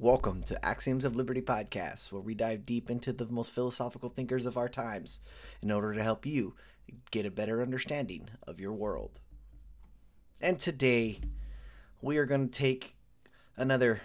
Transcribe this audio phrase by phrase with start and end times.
[0.00, 4.46] Welcome to Axioms of Liberty podcast, where we dive deep into the most philosophical thinkers
[4.46, 5.18] of our times
[5.60, 6.54] in order to help you
[7.10, 9.18] get a better understanding of your world.
[10.40, 11.18] And today,
[12.00, 12.94] we are going to take
[13.56, 14.02] another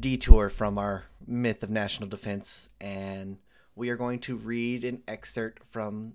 [0.00, 3.36] detour from our myth of national defense, and
[3.76, 6.14] we are going to read an excerpt from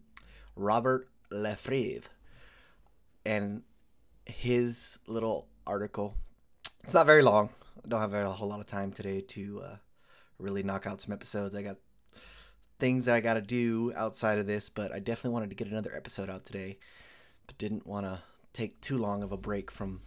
[0.56, 2.06] Robert LeFevre
[3.24, 3.62] and
[4.26, 6.16] his little article.
[6.84, 7.50] It's not very long.
[7.88, 9.76] Don't have a whole lot of time today to uh,
[10.40, 11.56] really knock out some episodes.
[11.56, 11.78] I got
[12.80, 15.96] things I got to do outside of this, but I definitely wanted to get another
[15.96, 16.78] episode out today,
[17.46, 18.22] but didn't want to
[18.54, 20.02] take too long of a break from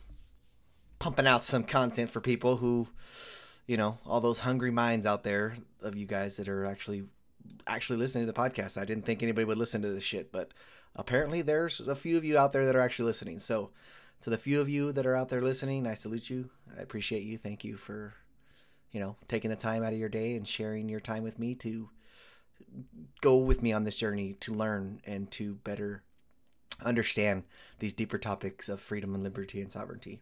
[0.98, 2.88] pumping out some content for people who,
[3.66, 7.04] you know, all those hungry minds out there of you guys that are actually
[7.66, 8.80] actually listening to the podcast.
[8.80, 10.52] I didn't think anybody would listen to this shit, but
[10.94, 13.40] apparently there's a few of you out there that are actually listening.
[13.40, 13.70] So,
[14.22, 16.50] to the few of you that are out there listening, I salute you.
[16.76, 17.38] I appreciate you.
[17.38, 18.14] Thank you for,
[18.92, 21.54] you know, taking the time out of your day and sharing your time with me
[21.56, 21.90] to
[23.20, 26.02] go with me on this journey to learn and to better
[26.84, 27.44] understand
[27.78, 30.20] these deeper topics of freedom and liberty and sovereignty.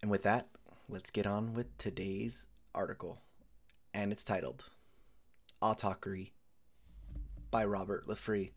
[0.00, 0.48] And with that,
[0.88, 3.20] let's get on with today's article.
[3.94, 4.64] And it's titled
[5.60, 6.32] Autocracy
[7.50, 8.50] by Robert LeFevre.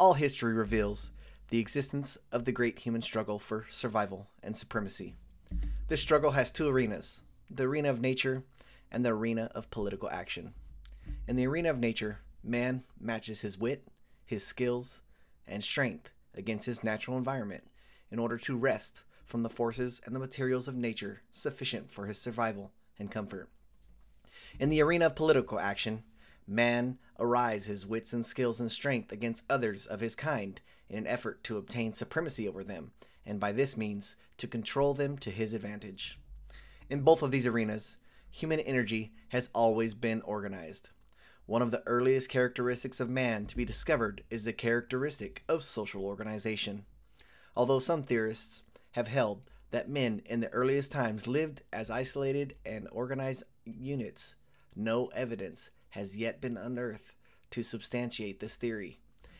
[0.00, 1.10] All history reveals
[1.50, 5.14] the existence of the great human struggle for survival and supremacy.
[5.88, 7.20] This struggle has two arenas
[7.50, 8.44] the arena of nature
[8.90, 10.54] and the arena of political action.
[11.28, 13.86] In the arena of nature, man matches his wit,
[14.24, 15.02] his skills,
[15.46, 17.64] and strength against his natural environment
[18.10, 22.18] in order to wrest from the forces and the materials of nature sufficient for his
[22.18, 23.50] survival and comfort.
[24.58, 26.04] In the arena of political action,
[26.50, 31.06] man arise his wits and skills and strength against others of his kind in an
[31.06, 32.90] effort to obtain supremacy over them,
[33.24, 36.18] and by this means to control them to his advantage.
[36.88, 37.96] In both of these arenas,
[38.30, 40.88] human energy has always been organized.
[41.46, 46.04] One of the earliest characteristics of man to be discovered is the characteristic of social
[46.04, 46.84] organization.
[47.56, 48.62] Although some theorists
[48.92, 54.34] have held that men in the earliest times lived as isolated and organized units,
[54.74, 57.14] no evidence has yet been unearthed
[57.50, 58.98] to substantiate this theory.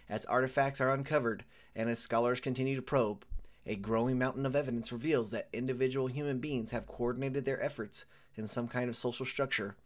[0.08, 1.44] As artifacts are uncovered
[1.74, 3.24] and as scholars continue to probe,
[3.66, 8.46] a growing mountain of evidence reveals that individual human beings have coordinated their efforts in
[8.46, 9.76] some kind of social structure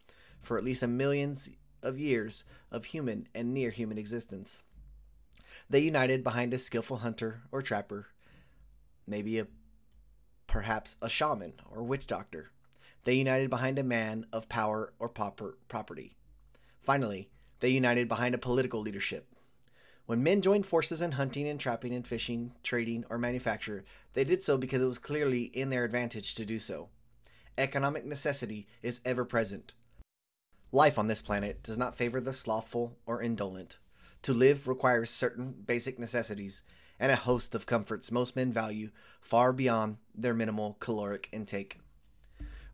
[0.41, 1.49] for at least a millions
[1.83, 4.63] of years of human and near human existence.
[5.69, 8.07] They united behind a skillful hunter or trapper,
[9.07, 9.47] maybe a
[10.47, 12.51] perhaps a shaman or witch doctor.
[13.03, 16.15] They united behind a man of power or proper property.
[16.85, 17.27] Finally,
[17.61, 19.27] they united behind a political leadership.
[20.05, 24.43] When men joined forces in hunting and trapping and fishing, trading, or manufacture, they did
[24.43, 26.89] so because it was clearly in their advantage to do so.
[27.57, 29.73] Economic necessity is ever present.
[30.71, 33.79] Life on this planet does not favor the slothful or indolent.
[34.21, 36.61] To live requires certain basic necessities
[36.99, 38.91] and a host of comforts most men value
[39.21, 41.79] far beyond their minimal caloric intake.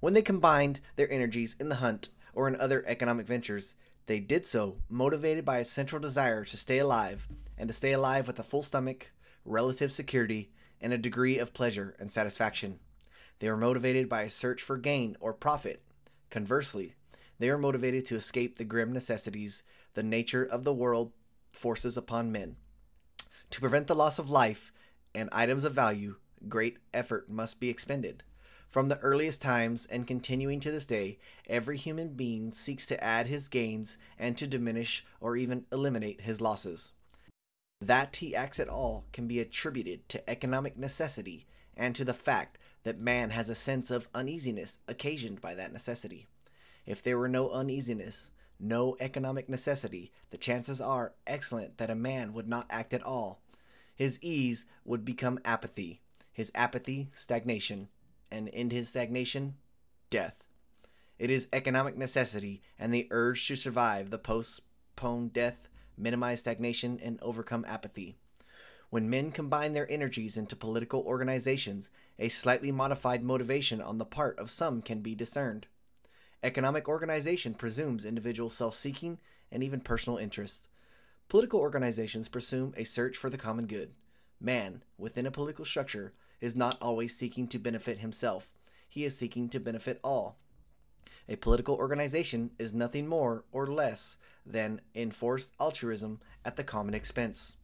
[0.02, 3.76] When they combined their energies in the hunt or in other economic ventures,
[4.12, 8.28] they did so motivated by a central desire to stay alive and to stay alive
[8.28, 9.14] with a full stomach,
[9.46, 10.52] relative security,
[10.82, 12.80] and a degree of pleasure and satisfaction.
[13.40, 15.82] They were motivated by a search for gain or profit.
[16.30, 16.96] Conversely,
[17.40, 19.64] they are motivated to escape the grim necessities
[19.94, 21.14] the nature of the world
[21.50, 22.58] forces upon men.
[23.52, 24.74] To prevent the loss of life
[25.16, 26.18] and items of value,
[26.50, 28.24] great effort must be expended.
[28.72, 31.18] From the earliest times and continuing to this day,
[31.50, 36.40] every human being seeks to add his gains and to diminish or even eliminate his
[36.40, 36.94] losses.
[37.82, 41.46] That he acts at all can be attributed to economic necessity
[41.76, 46.28] and to the fact that man has a sense of uneasiness occasioned by that necessity.
[46.86, 52.32] If there were no uneasiness, no economic necessity, the chances are excellent that a man
[52.32, 53.42] would not act at all.
[53.94, 56.00] His ease would become apathy,
[56.32, 57.90] his apathy, stagnation,
[58.32, 59.56] and end his stagnation,
[60.10, 60.44] death.
[61.20, 65.68] It is economic necessity and the urge to survive the postpone death,
[65.98, 68.16] minimize stagnation, and overcome apathy.
[68.90, 74.38] When men combine their energies into political organizations, a slightly modified motivation on the part
[74.38, 75.68] of some can be discerned.
[76.44, 79.20] Economic organization presumes individual self seeking
[79.52, 80.68] and even personal interest.
[81.30, 83.92] Political organizations presume a search for the common good.
[84.40, 88.52] Man, within a political structure, is not always seeking to benefit himself,
[88.90, 90.38] he is seeking to benefit all.
[91.30, 97.56] A political organization is nothing more or less than enforced altruism at the common expense.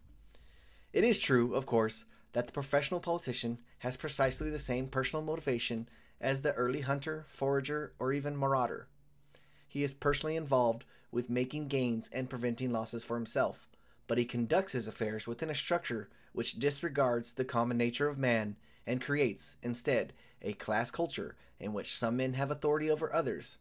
[0.94, 5.90] It is true, of course, that the professional politician has precisely the same personal motivation
[6.22, 8.88] as the early hunter, forager, or even marauder.
[9.68, 13.68] He is personally involved with making gains and preventing losses for himself,
[14.08, 18.56] but he conducts his affairs within a structure which disregards the common nature of man
[18.88, 23.58] and creates, instead, a class culture in which some men have authority over others,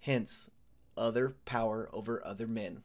[0.00, 0.50] hence,
[0.96, 2.82] other power over other men.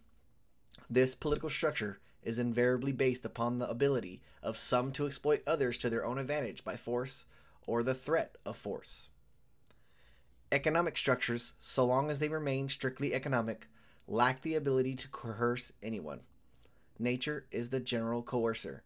[0.90, 5.90] This political structure is invariably based upon the ability of some to exploit others to
[5.90, 7.26] their own advantage by force
[7.66, 9.10] or the threat of force.
[10.52, 13.68] Economic structures, so long as they remain strictly economic,
[14.08, 16.22] lack the ability to coerce anyone.
[16.98, 18.84] Nature is the general coercer,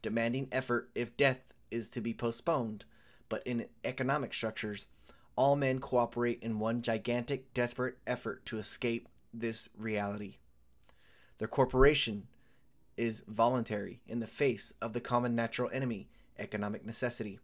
[0.00, 2.84] demanding effort if death is to be postponed,
[3.28, 4.86] but in economic structures,
[5.36, 10.36] all men cooperate in one gigantic, desperate effort to escape this reality.
[11.38, 12.26] Their corporation
[12.96, 16.08] is voluntary in the face of the common natural enemy,
[16.38, 17.38] economic necessity.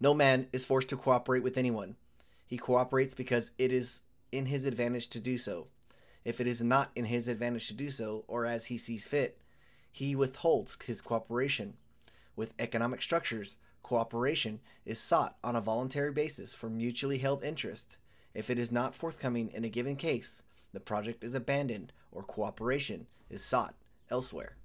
[0.00, 1.96] No man is forced to cooperate with anyone.
[2.46, 4.00] He cooperates because it is
[4.32, 5.68] in his advantage to do so.
[6.24, 9.38] If it is not in his advantage to do so, or as he sees fit,
[9.92, 11.74] he withholds his cooperation.
[12.36, 17.96] With economic structures, cooperation is sought on a voluntary basis for mutually held interest.
[18.34, 20.42] If it is not forthcoming in a given case,
[20.72, 23.74] the project is abandoned or cooperation is sought
[24.10, 24.56] elsewhere.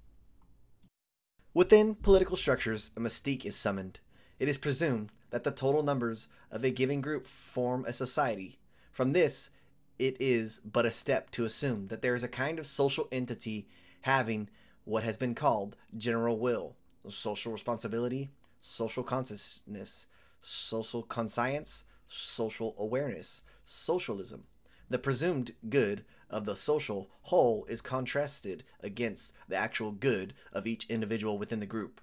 [1.54, 4.00] Within political structures, a mystique is summoned.
[4.38, 8.58] It is presumed that the total numbers of a given group form a society.
[8.90, 9.50] From this,
[9.98, 13.66] it is but a step to assume that there is a kind of social entity
[14.02, 14.50] having
[14.84, 16.76] what has been called general will,
[17.08, 20.06] social responsibility, social consciousness,
[20.40, 24.44] social conscience, social awareness, socialism.
[24.88, 30.86] The presumed good of the social whole is contrasted against the actual good of each
[30.88, 32.00] individual within the group.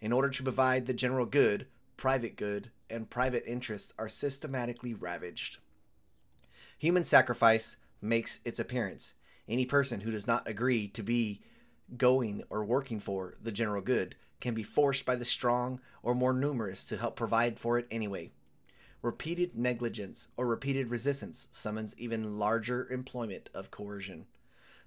[0.00, 1.66] In order to provide the general good,
[1.96, 5.58] private good, and private interests are systematically ravaged.
[6.78, 9.14] Human sacrifice makes its appearance.
[9.48, 11.42] Any person who does not agree to be
[11.96, 16.32] going or working for the general good can be forced by the strong or more
[16.32, 18.30] numerous to help provide for it anyway.
[19.02, 24.26] Repeated negligence or repeated resistance summons even larger employment of coercion.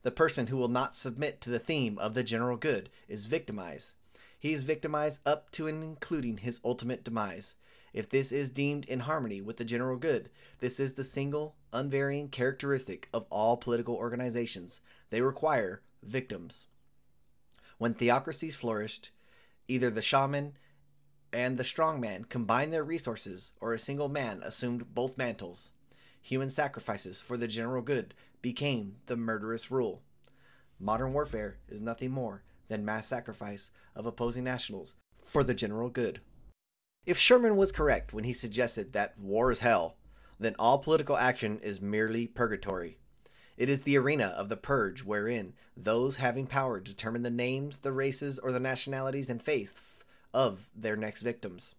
[0.01, 3.95] The person who will not submit to the theme of the general good is victimized.
[4.39, 7.55] He is victimized up to and including his ultimate demise.
[7.93, 10.29] If this is deemed in harmony with the general good,
[10.59, 14.79] this is the single, unvarying characteristic of all political organizations.
[15.09, 16.67] They require victims.
[17.77, 19.11] When theocracies flourished,
[19.69, 20.57] either the shaman
[21.31, 25.71] and the strongman combined their resources, or a single man assumed both mantles.
[26.21, 30.01] Human sacrifices for the general good became the murderous rule.
[30.79, 36.21] Modern warfare is nothing more than mass sacrifice of opposing nationals for the general good.
[37.05, 39.97] If Sherman was correct when he suggested that war is hell,
[40.39, 42.97] then all political action is merely purgatory.
[43.59, 47.91] It is the arena of the purge wherein those having power determine the names, the
[47.91, 51.75] races, or the nationalities and faiths of their next victims.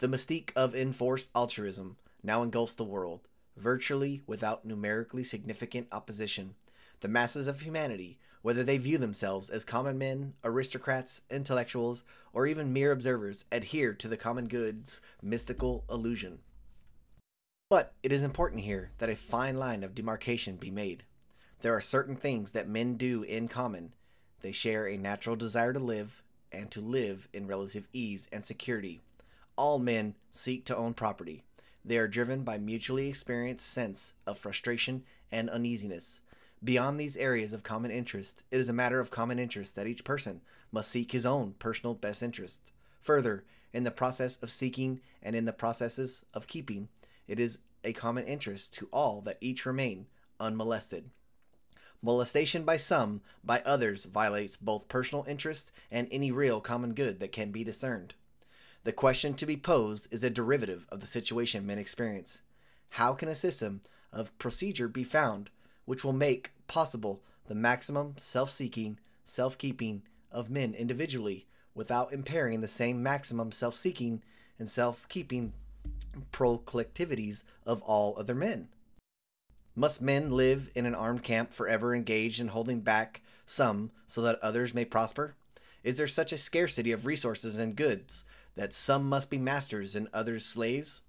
[0.00, 3.20] The mystique of enforced altruism now engulfs the world,
[3.56, 6.56] virtually without numerically significant opposition.
[6.98, 12.72] The masses of humanity, whether they view themselves as common men, aristocrats, intellectuals, or even
[12.72, 16.40] mere observers, adhere to the common good's mystical illusion.
[17.68, 21.02] But it is important here that a fine line of demarcation be made.
[21.62, 23.92] There are certain things that men do in common.
[24.40, 29.00] They share a natural desire to live, and to live in relative ease and security.
[29.56, 31.42] All men seek to own property.
[31.84, 36.20] They are driven by mutually experienced sense of frustration and uneasiness.
[36.62, 40.04] Beyond these areas of common interest, it is a matter of common interest that each
[40.04, 42.60] person must seek his own personal best interest.
[43.00, 46.88] Further, in the process of seeking and in the processes of keeping,
[47.28, 50.06] it is a common interest to all that each remain
[50.40, 51.10] unmolested.
[52.02, 57.32] Molestation by some, by others, violates both personal interest and any real common good that
[57.32, 58.14] can be discerned.
[58.84, 62.42] The question to be posed is a derivative of the situation men experience.
[62.90, 63.80] How can a system
[64.12, 65.50] of procedure be found
[65.84, 72.60] which will make possible the maximum self seeking, self keeping of men individually without impairing
[72.60, 74.22] the same maximum self seeking
[74.58, 75.52] and self keeping
[76.32, 78.68] proclivities of all other men?
[79.74, 84.38] Must men live in an armed camp forever engaged in holding back some so that
[84.40, 85.34] others may prosper?
[85.84, 88.24] Is there such a scarcity of resources and goods
[88.56, 91.02] that some must be masters and others slaves?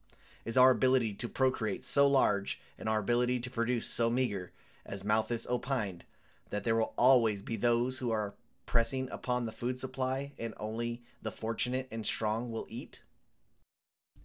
[0.46, 4.52] Is our ability to procreate so large and our ability to produce so meager,
[4.86, 6.04] as Malthus opined,
[6.50, 8.36] that there will always be those who are
[8.66, 13.02] pressing upon the food supply and only the fortunate and strong will eat?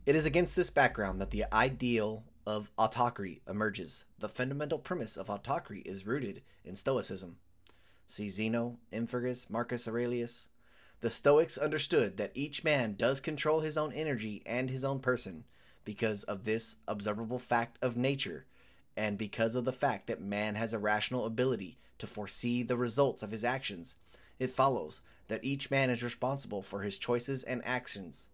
[0.05, 4.05] It is against this background that the ideal of autocracy emerges.
[4.19, 7.37] The fundamental premise of autocracy is rooted in Stoicism.
[8.09, 10.49] See Zeno, Amphiaraus, Marcus Aurelius.
[11.03, 15.45] The Stoics understood that each man does control his own energy and his own person
[15.85, 18.47] because of this observable fact of nature
[18.97, 23.23] and because of the fact that man has a rational ability to foresee the results
[23.23, 23.95] of his actions.
[24.41, 28.31] It follows that each man is responsible for his choices and actions.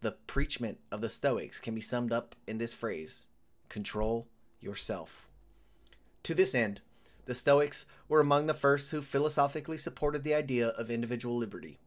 [0.00, 3.26] The preachment of the Stoics can be summed up in this phrase
[3.68, 4.28] control
[4.60, 5.26] yourself.
[6.22, 6.80] To this end,
[7.26, 11.78] the Stoics were among the first who philosophically supported the idea of individual liberty.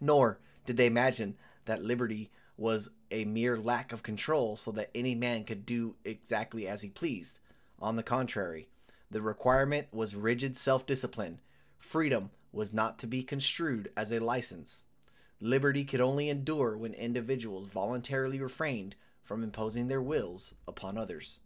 [0.00, 1.36] Nor did they imagine
[1.66, 6.66] that liberty was a mere lack of control so that any man could do exactly
[6.66, 7.40] as he pleased.
[7.80, 8.68] On the contrary,
[9.10, 11.40] the requirement was rigid self discipline.
[11.78, 14.82] Freedom was not to be construed as a license.
[15.44, 21.38] Liberty could only endure when individuals voluntarily refrained from imposing their wills upon others.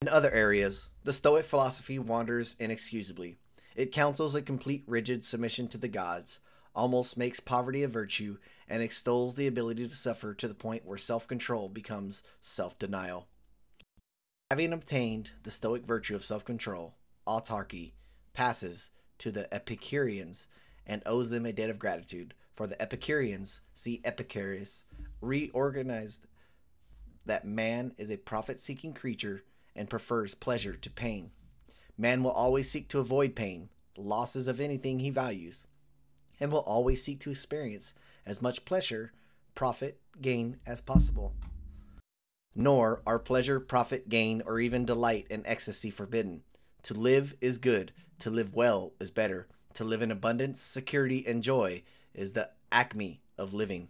[0.00, 3.36] In other areas, the Stoic philosophy wanders inexcusably.
[3.74, 6.38] It counsels a complete rigid submission to the gods,
[6.74, 10.96] almost makes poverty a virtue, and extols the ability to suffer to the point where
[10.96, 13.26] self control becomes self denial.
[14.50, 16.94] Having obtained the Stoic virtue of self control,
[17.28, 17.92] autarchy
[18.32, 18.88] passes
[19.18, 20.46] to the Epicureans
[20.86, 24.82] and owes them a debt of gratitude, for the Epicureans, see Epicurus,
[25.20, 26.26] reorganized
[27.26, 29.44] that man is a profit seeking creature
[29.76, 31.30] and prefers pleasure to pain.
[31.98, 35.66] Man will always seek to avoid pain, losses of anything he values,
[36.40, 37.92] and will always seek to experience
[38.24, 39.12] as much pleasure,
[39.54, 41.34] profit, gain as possible.
[42.54, 46.42] Nor are pleasure, profit, gain, or even delight and ecstasy forbidden.
[46.84, 51.42] To live is good, to live well is better, to live in abundance, security, and
[51.42, 51.82] joy
[52.16, 53.88] is the acme of living.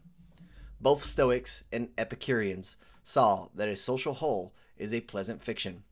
[0.78, 5.85] Both Stoics and Epicureans saw that a social whole is a pleasant fiction.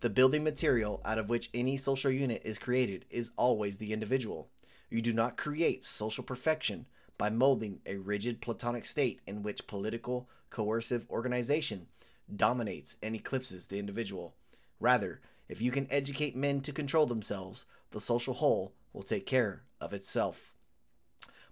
[0.00, 4.48] The building material out of which any social unit is created is always the individual.
[4.88, 6.86] You do not create social perfection
[7.18, 11.88] by molding a rigid Platonic state in which political, coercive organization
[12.34, 14.34] dominates and eclipses the individual.
[14.78, 19.64] Rather, if you can educate men to control themselves, the social whole will take care
[19.80, 20.54] of itself.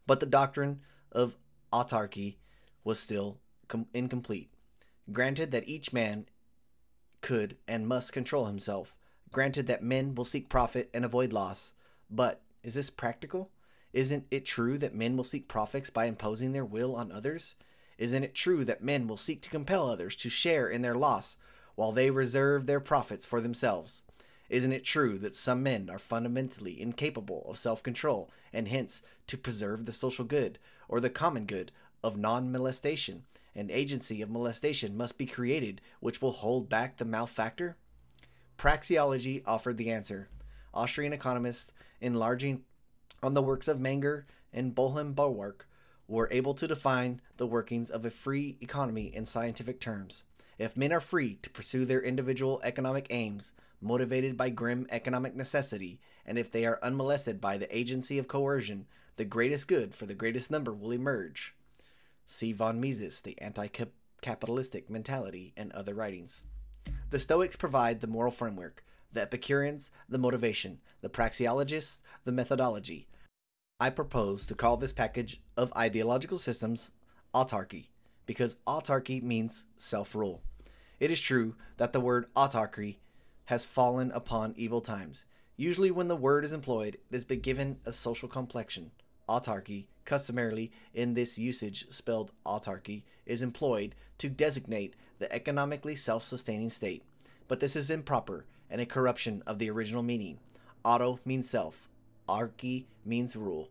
[0.09, 0.81] But the doctrine
[1.13, 1.37] of
[1.71, 2.37] autarchy
[2.83, 3.39] was still
[3.69, 4.51] com- incomplete.
[5.13, 6.25] Granted that each man
[7.21, 8.97] could and must control himself,
[9.31, 11.75] granted that men will seek profit and avoid loss,
[12.11, 13.51] but is this practical?
[13.93, 17.55] Isn't it true that men will seek profits by imposing their will on others?
[17.99, 21.37] Isn't it true that men will seek to compel others to share in their loss
[21.75, 24.03] while they reserve their profits for themselves?
[24.49, 29.37] Isn't it true that some men are fundamentally incapable of self control and hence to
[29.37, 33.25] preserve the social good or the common good of non molestation
[33.59, 37.77] an agency of molestation must be created which will hold back the malefactor?
[38.57, 40.29] Praxeology offered the answer.
[40.73, 42.63] Austrian economists, enlarging
[43.21, 45.67] on the works of Menger and Boehm Bawerk,
[46.07, 50.23] were able to define the workings of a free economy in scientific terms.
[50.57, 53.51] If men are free to pursue their individual economic aims,
[53.81, 58.87] motivated by grim economic necessity, and if they are unmolested by the agency of coercion,
[59.17, 61.55] the greatest good for the greatest number will emerge.
[62.27, 66.45] See von Mises, The Anti-Capitalistic Mentality, and other writings.
[67.11, 73.09] The Stoics provide the moral framework, the Epicureans, the motivation, the Praxeologists, the methodology.
[73.81, 76.91] I propose to call this package of ideological systems
[77.35, 77.87] autarchy,
[78.27, 80.43] because autarchy means self rule.
[81.01, 82.97] It is true that the word autarchy
[83.49, 85.27] has fallen upon evil times.
[85.57, 88.93] Usually, when the word is employed, it has been given a social complexion.
[89.29, 96.71] Autarchy customarily in this usage spelled autarky, is employed to designate the economically self sustaining
[96.71, 97.05] state.
[97.47, 100.39] But this is improper and a corruption of the original meaning.
[100.83, 101.91] Auto means self,
[102.27, 103.69] archy means rule.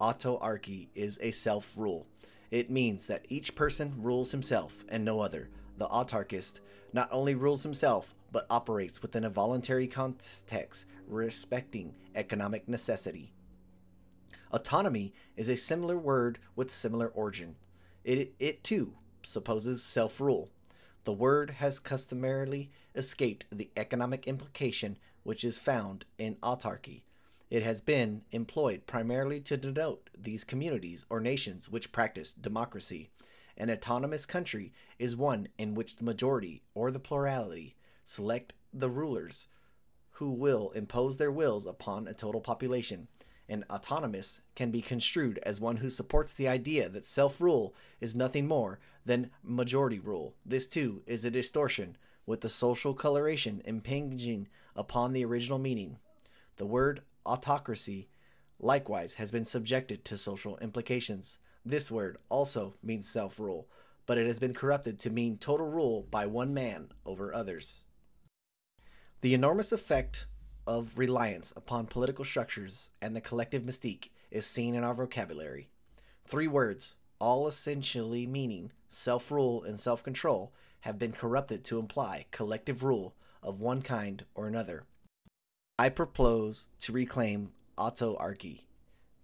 [0.00, 2.06] Autarchy is a self rule.
[2.50, 5.50] It means that each person rules himself and no other.
[5.76, 6.60] The autarchist
[6.94, 13.32] not only rules himself, but operates within a voluntary context respecting economic necessity.
[14.52, 17.56] Autonomy is a similar word with similar origin.
[18.04, 20.50] It, it too supposes self rule.
[21.04, 27.04] The word has customarily escaped the economic implication which is found in autarky.
[27.48, 33.08] It has been employed primarily to denote these communities or nations which practice democracy.
[33.56, 37.76] An autonomous country is one in which the majority or the plurality
[38.06, 39.48] select the rulers
[40.12, 43.08] who will impose their wills upon a total population
[43.48, 48.16] and autonomous can be construed as one who supports the idea that self rule is
[48.16, 50.34] nothing more than majority rule.
[50.44, 51.96] This, too, is a distortion,
[52.26, 55.98] with the social coloration impinging upon the original meaning.
[56.56, 58.08] The word autocracy
[58.58, 61.38] likewise has been subjected to social implications.
[61.64, 63.68] This word also means self rule,
[64.06, 67.82] but it has been corrupted to mean total rule by one man over others.
[69.26, 70.26] The enormous effect
[70.68, 75.68] of reliance upon political structures and the collective mystique is seen in our vocabulary.
[76.24, 80.52] Three words, all essentially meaning self rule and self control,
[80.82, 84.84] have been corrupted to imply collective rule of one kind or another.
[85.76, 88.60] I propose to reclaim autarchy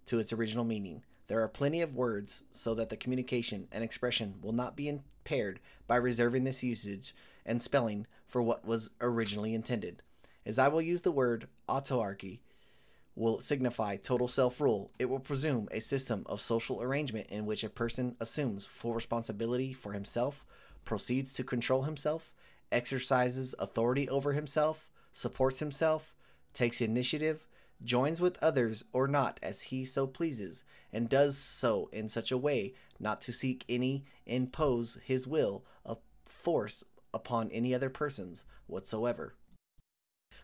[0.07, 1.03] to its original meaning.
[1.27, 5.61] There are plenty of words so that the communication and expression will not be impaired
[5.87, 10.01] by reserving this usage and spelling for what was originally intended.
[10.43, 12.39] As I will use the word autarchy
[13.15, 17.63] will signify total self rule, it will presume a system of social arrangement in which
[17.63, 20.43] a person assumes full responsibility for himself,
[20.83, 22.33] proceeds to control himself,
[22.71, 26.15] exercises authority over himself, supports himself,
[26.55, 27.45] takes initiative,
[27.83, 32.37] joins with others or not as he so pleases, and does so in such a
[32.37, 39.35] way not to seek any impose his will of force upon any other persons whatsoever.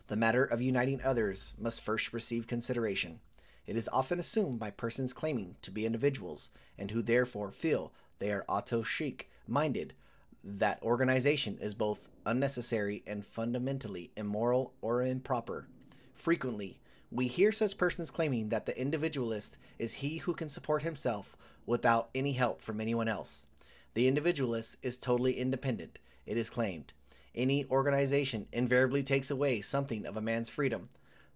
[0.06, 3.20] The matter of uniting others must first receive consideration.
[3.66, 8.32] It is often assumed by persons claiming to be individuals, and who therefore feel they
[8.32, 9.94] are autarchic minded,
[10.42, 15.68] that organization is both unnecessary and fundamentally immoral or improper.
[16.14, 21.36] Frequently, we hear such persons claiming that the individualist is he who can support himself
[21.66, 23.46] without any help from anyone else.
[23.94, 25.98] The individualist is totally independent,
[26.30, 26.92] it is claimed.
[27.34, 30.88] Any organization invariably takes away something of a man's freedom.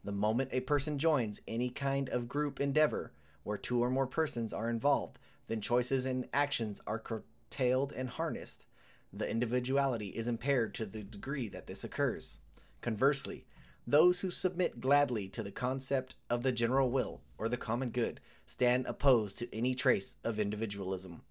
[0.05, 4.53] The moment a person joins any kind of group endeavor where two or more persons
[4.53, 8.67] are involved, then choices and actions are curtailed and harnessed.
[9.13, 12.39] The individuality is impaired to the degree that this occurs.
[12.81, 13.47] Conversely,
[13.87, 18.21] those who submit gladly to the concept of the general will or the common good
[18.47, 21.23] stand opposed to any trace of individualism.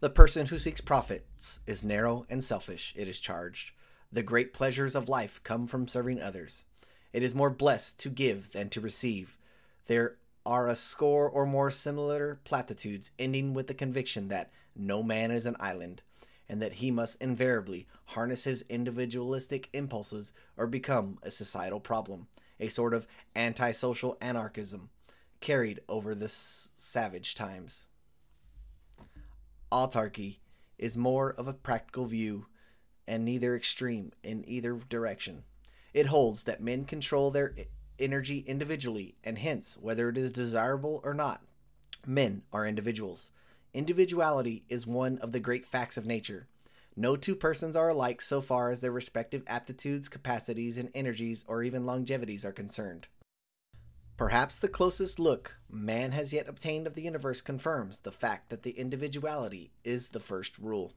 [0.00, 3.72] The person who seeks profits is narrow and selfish, it is charged.
[4.10, 6.64] The great pleasures of life come from serving others.
[7.12, 9.36] It is more blessed to give than to receive.
[9.88, 15.30] There are a score or more similar platitudes ending with the conviction that no man
[15.30, 16.00] is an island,
[16.48, 22.26] and that he must invariably harness his individualistic impulses or become a societal problem,
[22.58, 24.88] a sort of antisocial anarchism
[25.40, 27.86] carried over the s- savage times
[29.72, 30.38] autarchy
[30.78, 32.46] is more of a practical view
[33.06, 35.44] and neither extreme in either direction.
[35.92, 37.54] It holds that men control their
[37.98, 41.42] energy individually, and hence, whether it is desirable or not,
[42.06, 43.30] men are individuals.
[43.74, 46.46] Individuality is one of the great facts of nature.
[46.96, 51.62] No two persons are alike so far as their respective aptitudes, capacities, and energies, or
[51.62, 53.06] even longevities, are concerned.
[54.20, 58.64] Perhaps the closest look man has yet obtained of the universe confirms the fact that
[58.64, 60.92] the individuality is the first rule.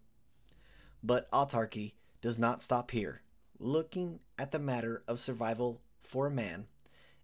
[1.01, 3.21] But autarchy does not stop here.
[3.57, 6.67] Looking at the matter of survival for a man,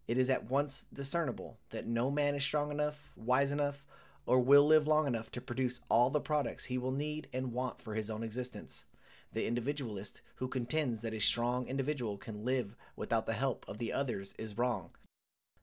[0.08, 3.86] it is at once discernible that no man is strong enough, wise enough,
[4.26, 7.82] or will live long enough to produce all the products he will need and want
[7.82, 8.86] for his own existence.
[9.34, 13.92] The individualist who contends that a strong individual can live without the help of the
[13.92, 14.92] others is wrong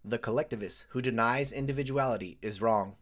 [0.07, 2.95] the collectivist who denies individuality is wrong.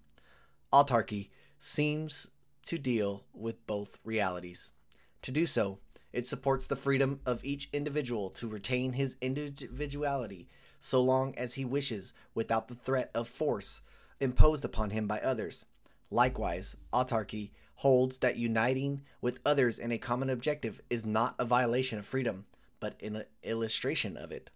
[0.73, 2.31] Autarchy seems
[2.63, 4.73] to deal with both realities.
[5.21, 5.81] To do so,
[6.15, 10.49] it supports the freedom of each individual to retain his individuality
[10.81, 13.83] so long as he wishes without the threat of force
[14.19, 15.67] imposed upon him by others.
[16.11, 21.99] Likewise, autarchy holds that uniting with others in a common objective is not a violation
[21.99, 22.47] of freedom,
[22.81, 24.51] but an illustration of it.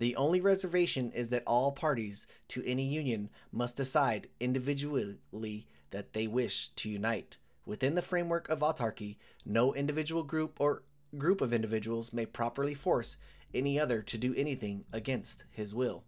[0.00, 6.26] The only reservation is that all parties to any union must decide individually that they
[6.26, 7.36] wish to unite.
[7.66, 10.84] Within the framework of autarchy, no individual group or
[11.18, 13.18] group of individuals may properly force
[13.52, 16.04] any other to do anything against his will.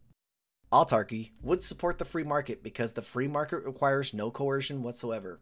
[0.73, 5.39] Autarchy would support the free market because the free market requires no coercion whatsoever.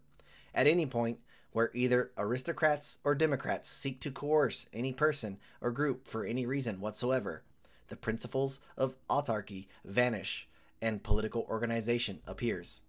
[0.52, 1.20] At any point
[1.52, 6.80] where either aristocrats or democrats seek to coerce any person or group for any reason
[6.80, 7.44] whatsoever,
[7.90, 10.48] the principles of autarchy vanish
[10.80, 12.80] and political organization appears.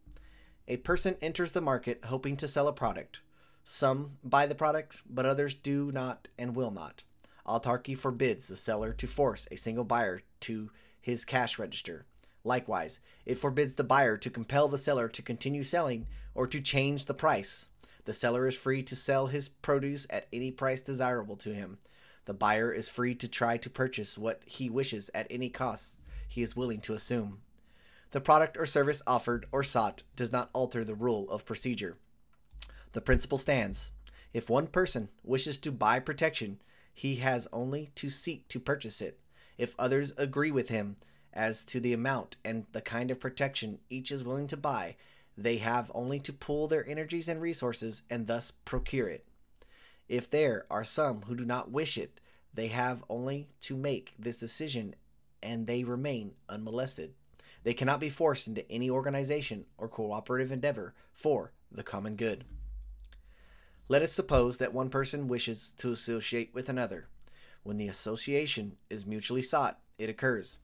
[0.68, 3.20] A person enters the market hoping to sell a product.
[3.66, 7.04] Some buy the product, but others do not and will not.
[7.46, 12.06] Autarchy forbids the seller to force a single buyer to his cash register.
[12.44, 17.06] Likewise, it forbids the buyer to compel the seller to continue selling or to change
[17.06, 17.68] the price.
[18.06, 21.78] The seller is free to sell his produce at any price desirable to him.
[22.26, 26.42] The buyer is free to try to purchase what he wishes at any cost he
[26.42, 27.42] is willing to assume.
[28.12, 31.98] The product or service offered or sought does not alter the rule of procedure.
[32.94, 33.92] The principle stands.
[34.34, 36.60] If one person wishes to buy protection,
[36.94, 39.20] he has only to seek to purchase it.
[39.58, 40.98] If others agree with him
[41.34, 44.96] as to the amount and the kind of protection each is willing to buy,
[45.38, 49.26] they have only to pool their energies and resources and thus procure it.
[50.08, 52.20] If there are some who do not wish it,
[52.54, 54.96] they have only to make this decision
[55.42, 57.14] and they remain unmolested.
[57.64, 62.44] They cannot be forced into any organization or cooperative endeavor for the common good.
[63.88, 67.08] Let us suppose that one person wishes to associate with another.
[67.64, 70.60] When the association is mutually sought, it occurs.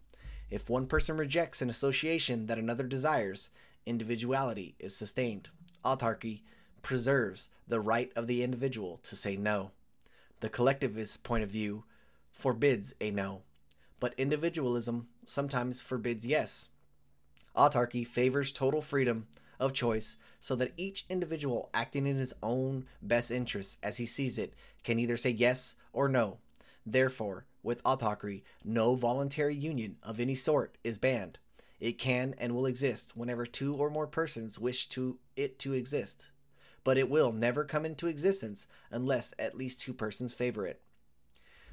[0.49, 3.49] If one person rejects an association that another desires,
[3.85, 5.49] individuality is sustained.
[5.83, 6.41] Autarchy
[6.81, 9.71] preserves the right of the individual to say no.
[10.39, 11.83] The collectivist point of view
[12.31, 13.41] forbids a no,
[13.99, 16.69] but individualism sometimes forbids yes.
[17.55, 19.27] Autarchy favors total freedom
[19.59, 24.37] of choice so that each individual acting in his own best interests as he sees
[24.37, 26.37] it can either say yes or no.
[26.85, 31.39] Therefore, with autocracy, no voluntary union of any sort is banned.
[31.79, 36.31] It can and will exist whenever two or more persons wish to it to exist,
[36.87, 40.79] but it will never come into existence unless at least two persons favor it.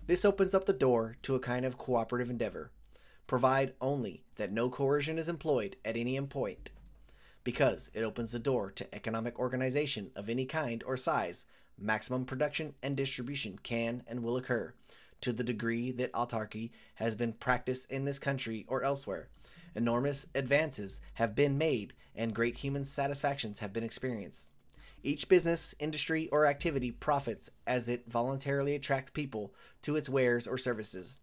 [0.09, 2.73] This opens up the door to a kind of cooperative endeavor.
[3.29, 6.73] Provide only that no coercion is employed at any point,
[7.45, 11.47] because it opens the door to economic organization of any kind or size.
[11.79, 14.75] Maximum production and distribution can and will occur
[15.21, 19.29] to the degree that autarchy has been practiced in this country or elsewhere.
[19.77, 24.54] Enormous advances have been made and great human satisfactions have been experienced.
[25.07, 30.57] Each business, industry, or activity profits as it voluntarily attracts people to its wares or
[30.57, 31.19] services.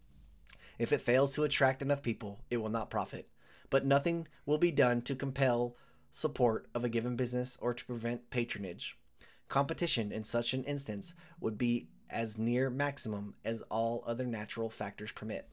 [0.77, 3.27] If it fails to attract enough people, it will not profit.
[3.71, 5.75] But nothing will be done to compel
[6.11, 8.99] support of a given business or to prevent patronage.
[9.47, 15.11] Competition in such an instance would be as near maximum as all other natural factors
[15.11, 15.49] permit.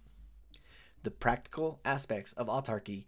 [1.03, 3.07] The practical aspects of autarchy,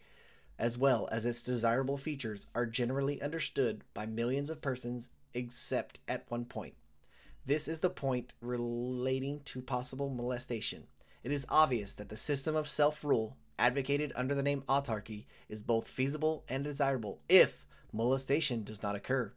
[0.61, 6.27] as well as its desirable features, are generally understood by millions of persons except at
[6.29, 6.75] one point.
[7.47, 10.85] This is the point relating to possible molestation.
[11.25, 15.63] It is obvious that the system of self rule advocated under the name autarchy is
[15.63, 19.33] both feasible and desirable if molestation does not occur.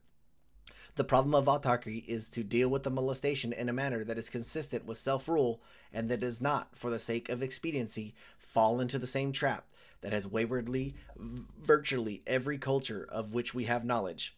[0.95, 4.29] The problem of autarchy is to deal with the molestation in a manner that is
[4.29, 5.61] consistent with self rule
[5.93, 9.65] and that does not, for the sake of expediency, fall into the same trap
[10.03, 14.35] that has waywardly virtually every culture of which we have knowledge.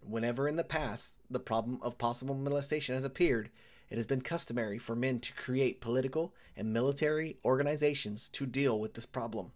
[0.00, 3.48] Whenever in the past the problem of possible molestation has appeared,
[3.88, 8.94] it has been customary for men to create political and military organizations to deal with
[8.94, 9.52] this problem.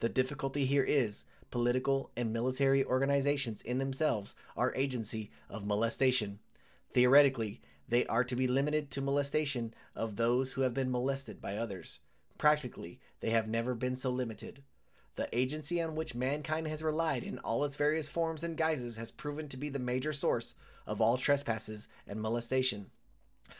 [0.00, 6.38] The difficulty here is political and military organizations in themselves are agency of molestation.
[6.92, 11.58] Theoretically, they are to be limited to molestation of those who have been molested by
[11.58, 12.00] others.
[12.38, 14.62] Practically, they have never been so limited.
[15.16, 19.12] The agency on which mankind has relied in all its various forms and guises has
[19.12, 20.54] proven to be the major source
[20.86, 22.90] of all trespasses and molestation.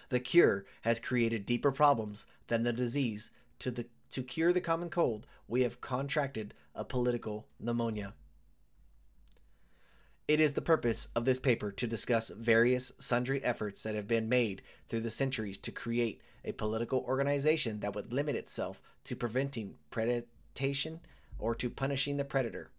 [0.08, 3.30] The cure has created deeper problems than the disease.
[3.60, 8.14] To, the, to cure the common cold, we have contracted a political pneumonia.
[10.26, 14.28] It is the purpose of this paper to discuss various sundry efforts that have been
[14.28, 19.74] made through the centuries to create a political organization that would limit itself to preventing
[19.90, 21.00] predation
[21.38, 22.70] or to punishing the predator.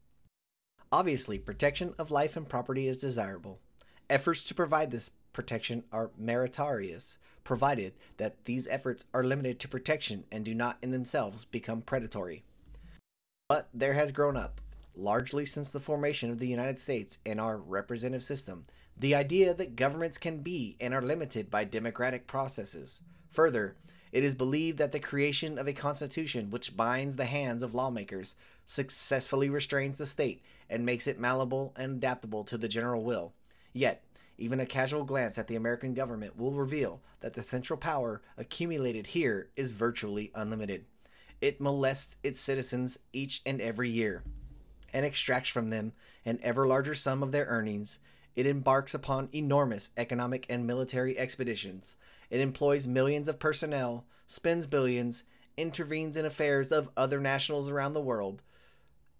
[0.91, 3.59] Obviously, protection of life and property is desirable.
[4.09, 10.23] Efforts to provide this protection are meritorious, provided that these efforts are limited to protection
[10.31, 12.43] and do not in themselves become predatory.
[13.49, 14.61] But there has grown up,
[14.95, 18.65] largely since the formation of the United States and our representative system,
[18.97, 23.01] the idea that governments can be and are limited by democratic processes.
[23.29, 23.75] Further,
[24.15, 28.35] it is believed that the creation of a constitution which binds the hands of lawmakers
[28.65, 33.33] successfully restrains the state and makes it malleable and adaptable to the general will.
[33.73, 34.05] Yet,
[34.37, 39.07] even a casual glance at the American government will reveal that the central power accumulated
[39.07, 40.85] here is virtually unlimited.
[41.41, 44.23] It molests its citizens each and every year
[44.93, 45.91] and extracts from them
[46.23, 47.99] an ever larger sum of their earnings.
[48.35, 51.95] It embarks upon enormous economic and military expeditions.
[52.29, 55.23] It employs millions of personnel, spends billions,
[55.57, 58.41] intervenes in affairs of other nationals around the world,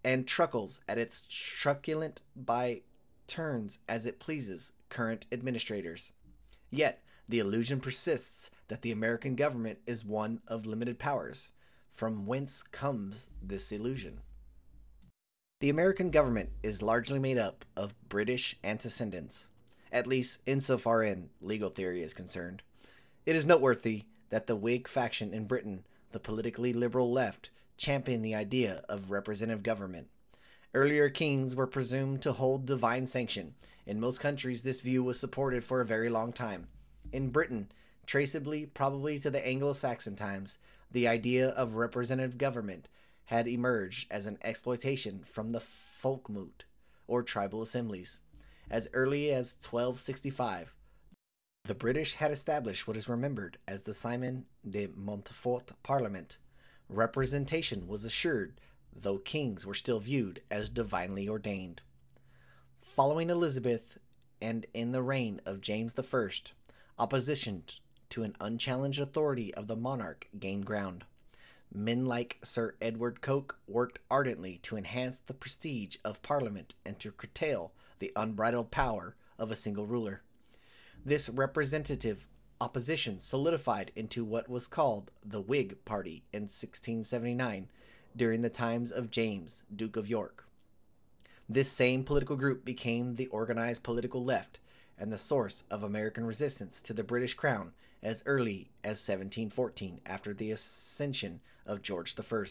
[0.04, 2.82] and truckles at its truculent by
[3.26, 6.12] turns as it pleases current administrators.
[6.70, 11.50] Yet, the illusion persists that the American government is one of limited powers.
[11.90, 14.20] From whence comes this illusion?
[15.58, 19.48] The American government is largely made up of British antecedents,
[19.90, 22.62] at least insofar in legal theory is concerned.
[23.24, 28.34] It is noteworthy that the Whig faction in Britain, the politically liberal left, championed the
[28.34, 30.08] idea of representative government.
[30.74, 33.54] Earlier kings were presumed to hold divine sanction.
[33.86, 36.66] In most countries, this view was supported for a very long time.
[37.12, 37.72] In Britain,
[38.06, 40.58] traceably probably to the Anglo Saxon times,
[40.92, 42.90] the idea of representative government
[43.26, 46.64] had emerged as an exploitation from the folkmoot,
[47.06, 48.18] or tribal assemblies.
[48.70, 50.74] As early as 1265,
[51.64, 56.38] the British had established what is remembered as the Simon de Montfort Parliament.
[56.88, 58.60] Representation was assured,
[58.94, 61.80] though kings were still viewed as divinely ordained.
[62.80, 63.98] Following Elizabeth
[64.40, 66.28] and in the reign of James I,
[66.98, 67.64] opposition
[68.10, 71.04] to an unchallenged authority of the monarch gained ground.
[71.74, 77.12] Men like Sir Edward Coke worked ardently to enhance the prestige of Parliament and to
[77.12, 80.22] curtail the unbridled power of a single ruler.
[81.04, 82.26] This representative
[82.60, 87.68] opposition solidified into what was called the Whig Party in 1679
[88.16, 90.46] during the times of James, Duke of York.
[91.48, 94.58] This same political group became the organized political left
[94.98, 100.32] and the source of American resistance to the British crown as early as 1714 after
[100.32, 102.44] the accession of George I.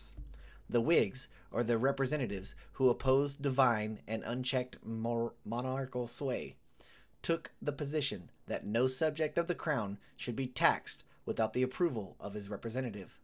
[0.69, 6.55] The Whigs, or the representatives who opposed divine and unchecked monarchical sway,
[7.21, 12.15] took the position that no subject of the crown should be taxed without the approval
[12.19, 13.19] of his representative.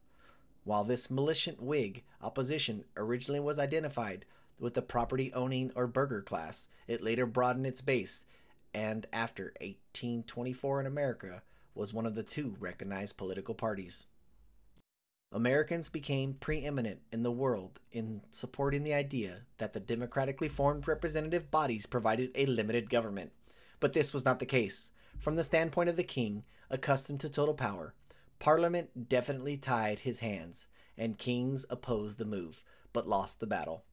[0.64, 4.26] While this militant Whig opposition originally was identified
[4.60, 8.26] with the property owning or burgher class, it later broadened its base
[8.74, 11.42] and after 1824 in America
[11.76, 14.06] was one of the two recognized political parties.
[15.34, 21.50] Americans became preeminent in the world in supporting the idea that the democratically formed representative
[21.50, 23.32] bodies provided a limited government.
[23.80, 24.92] But this was not the case.
[25.20, 27.94] From the standpoint of the king, accustomed to total power,
[28.40, 30.68] Parliament definitely tied his hands,
[30.98, 33.86] and kings opposed the move, but lost the battle.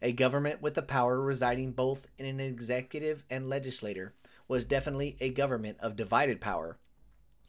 [0.00, 4.14] A government with the power residing both in an executive and legislature
[4.46, 6.78] was definitely a government of divided power.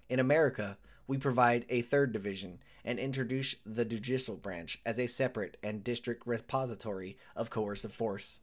[0.09, 0.77] In America,
[1.09, 6.21] we provide a third division and introduce the judicial branch as a separate and district
[6.27, 8.41] repository of coercive force.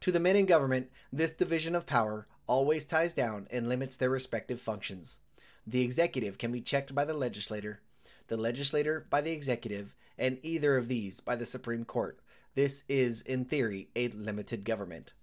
[0.00, 4.10] To the men in government, this division of power always ties down and limits their
[4.10, 5.20] respective functions.
[5.66, 7.80] The executive can be checked by the legislator,
[8.28, 12.20] the legislator by the executive, and either of these by the Supreme Court.
[12.54, 15.14] This is, in theory, a limited government.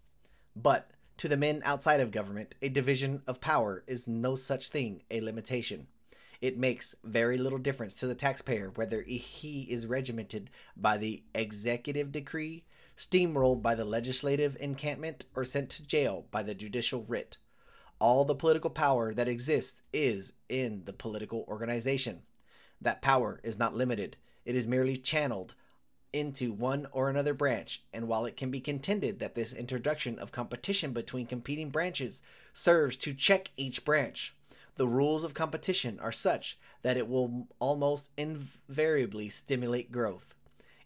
[0.56, 5.04] But to the men outside of government, a division of power is no such thing
[5.12, 5.86] a limitation.
[6.42, 12.12] It makes very little difference to the taxpayer whether he is regimented by the executive
[12.12, 12.66] decree,
[12.98, 17.38] steamrolled by the legislative encampment, or sent to jail by the judicial writ.
[18.00, 22.24] All the political power that exists is in the political organization.
[22.82, 25.54] That power is not limited, it is merely channeled
[26.12, 30.32] into one or another branch, and while it can be contended that this introduction of
[30.32, 34.36] competition between competing branches serves to check each branch,
[34.76, 40.34] the rules of competition are such that it will almost invariably stimulate growth.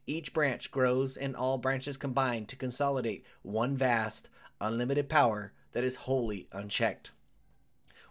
[0.08, 4.30] Each branch grows, and all branches combine to consolidate one vast,
[4.62, 7.12] unlimited power that is wholly unchecked.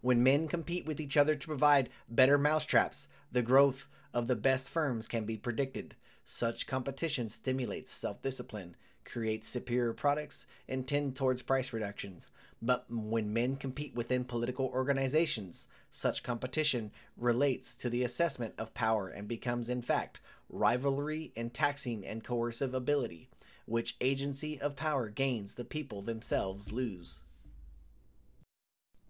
[0.00, 4.68] When men compete with each other to provide better mousetraps, the growth of the best
[4.68, 5.94] firms can be predicted.
[6.24, 12.30] Such competition stimulates self discipline, creates superior products, and tend towards price reductions.
[12.62, 19.08] But when men compete within political organizations, such competition relates to the assessment of power
[19.08, 23.28] and becomes, in fact, rivalry and taxing and coercive ability.
[23.66, 27.20] Which agency of power gains the people themselves lose.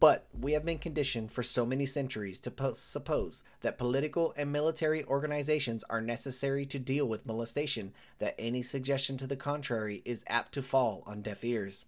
[0.05, 4.53] But we have been conditioned for so many centuries to po- suppose that political and
[4.53, 10.23] military organizations are necessary to deal with molestation that any suggestion to the contrary is
[10.27, 11.87] apt to fall on deaf ears.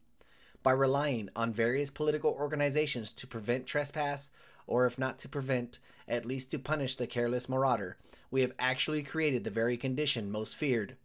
[0.62, 4.30] By relying on various political organizations to prevent trespass,
[4.66, 7.98] or if not to prevent, at least to punish the careless marauder,
[8.30, 10.96] we have actually created the very condition most feared.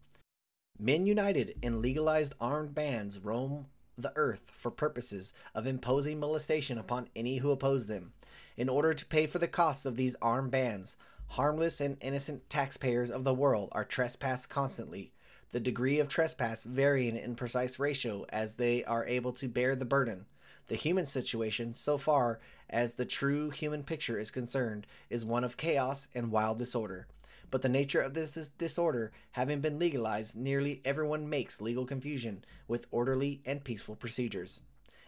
[0.80, 3.66] Men united in legalized armed bands roam
[3.98, 8.14] the earth for purposes of imposing molestation upon any who oppose them.
[8.58, 10.98] In order to pay for the costs of these armed bands,
[11.30, 15.12] harmless and innocent taxpayers of the world are trespassed constantly.
[15.52, 19.86] the degree of trespass varying in precise ratio as they are able to bear the
[19.86, 20.26] burden.
[20.68, 25.58] The human situation, so far as the true human picture is concerned, is one of
[25.58, 27.08] chaos and wild disorder.
[27.52, 32.46] But the nature of this, this disorder having been legalized, nearly everyone makes legal confusion
[32.68, 34.62] with orderly and peaceful procedures.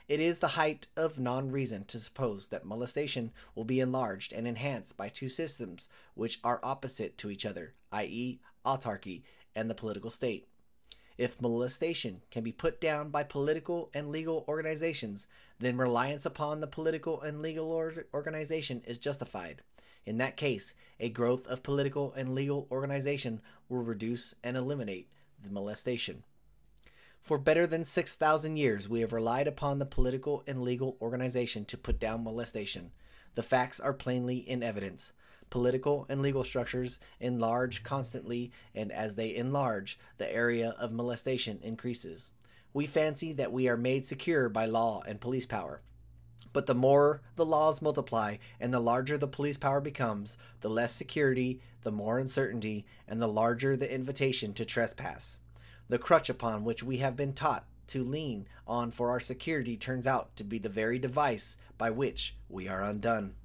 [0.09, 4.45] It is the height of non reason to suppose that molestation will be enlarged and
[4.45, 9.23] enhanced by two systems which are opposite to each other, i.e., autarchy
[9.55, 10.47] and the political state.
[11.17, 15.27] If molestation can be put down by political and legal organizations,
[15.59, 17.71] then reliance upon the political and legal
[18.13, 19.61] organization is justified.
[20.05, 25.09] In that case, a growth of political and legal organization will reduce and eliminate
[25.41, 26.23] the molestation.
[27.21, 31.77] For better than 6,000 years, we have relied upon the political and legal organization to
[31.77, 32.91] put down molestation.
[33.35, 35.13] The facts are plainly in evidence.
[35.49, 42.31] Political and legal structures enlarge constantly, and as they enlarge, the area of molestation increases.
[42.73, 45.81] We fancy that we are made secure by law and police power.
[46.53, 50.93] But the more the laws multiply and the larger the police power becomes, the less
[50.93, 55.39] security, the more uncertainty, and the larger the invitation to trespass.
[55.87, 60.07] The crutch upon which we have been taught to lean on for our security turns
[60.07, 63.35] out to be the very device by which we are undone.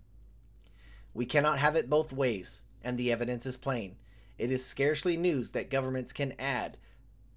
[1.14, 3.96] We cannot have it both ways, and the evidence is plain.
[4.36, 6.76] It is scarcely news that governments can add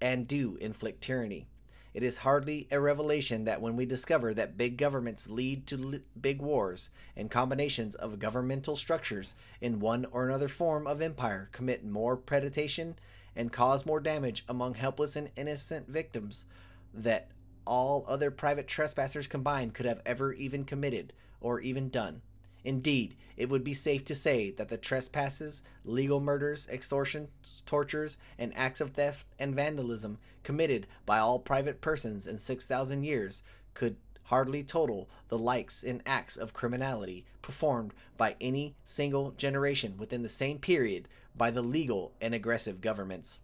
[0.00, 1.48] and do inflict tyranny.
[1.94, 6.40] It is hardly a revelation that when we discover that big governments lead to big
[6.40, 12.16] wars and combinations of governmental structures in one or another form of empire commit more
[12.16, 12.94] predation
[13.36, 16.46] and cause more damage among helpless and innocent victims
[16.94, 17.28] that
[17.66, 22.22] all other private trespassers combined could have ever even committed or even done.
[22.64, 28.56] Indeed, it would be safe to say that the trespasses, legal murders, extortions, tortures, and
[28.56, 33.42] acts of theft and vandalism committed by all private persons in 6,000 years
[33.74, 40.22] could hardly total the likes in acts of criminality performed by any single generation within
[40.22, 43.40] the same period by the legal and aggressive governments.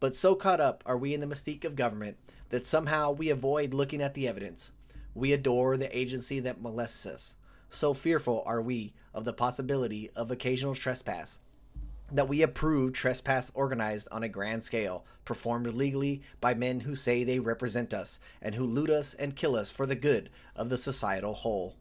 [0.00, 2.18] But so caught up are we in the mystique of government
[2.50, 4.72] that somehow we avoid looking at the evidence.
[5.14, 7.36] We adore the agency that molests us
[7.72, 11.38] so fearful are we of the possibility of occasional trespass
[12.12, 17.24] that we approve trespass organized on a grand scale, performed legally by men who say
[17.24, 20.76] they represent us and who loot us and kill us for the good of the
[20.76, 21.74] societal whole.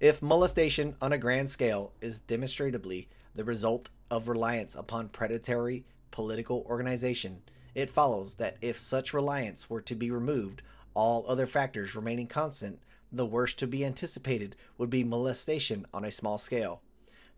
[0.00, 6.64] If molestation on a grand scale is demonstrably the result of reliance upon predatory political
[6.66, 7.42] organization,
[7.74, 10.62] it follows that if such reliance were to be removed,
[10.94, 12.80] all other factors remaining constant,
[13.12, 16.82] the worst to be anticipated would be molestation on a small scale.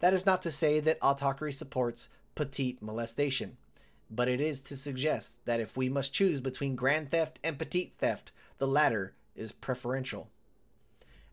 [0.01, 3.57] That is not to say that autocracy supports petite molestation,
[4.11, 7.95] but it is to suggest that if we must choose between grand theft and petite
[7.99, 10.29] theft, the latter is preferential.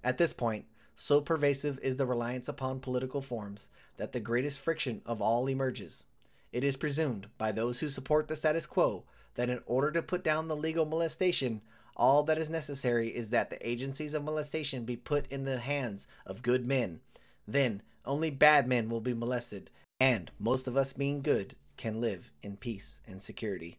[0.04, 5.02] At this point, so pervasive is the reliance upon political forms that the greatest friction
[5.06, 6.06] of all emerges.
[6.52, 9.04] It is presumed by those who support the status quo
[9.36, 11.62] that in order to put down the legal molestation,
[12.00, 16.08] all that is necessary is that the agencies of molestation be put in the hands
[16.26, 17.02] of good men.
[17.46, 22.32] Then only bad men will be molested, and most of us being good can live
[22.42, 23.78] in peace and security.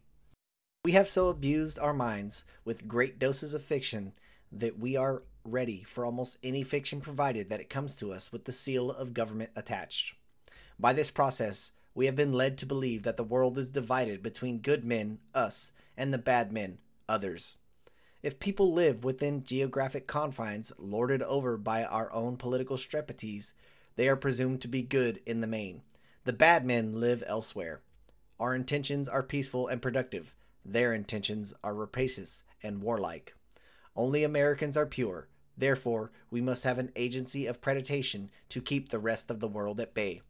[0.85, 4.13] We have so abused our minds with great doses of fiction
[4.51, 8.45] that we are ready for almost any fiction provided that it comes to us with
[8.45, 10.13] the seal of government attached.
[10.79, 14.59] By this process, we have been led to believe that the world is divided between
[14.59, 16.77] good men, us, and the bad men,
[17.09, 17.57] others.
[18.23, 23.53] If people live within geographic confines lorded over by our own political strepities,
[23.95, 25.81] they are presumed to be good in the main.
[26.25, 27.81] The bad men live elsewhere.
[28.39, 30.35] Our intentions are peaceful and productive.
[30.63, 33.33] Their intentions are rapacious and warlike.
[33.95, 35.27] Only Americans are pure.
[35.57, 39.79] Therefore, we must have an agency of predation to keep the rest of the world
[39.79, 40.21] at bay.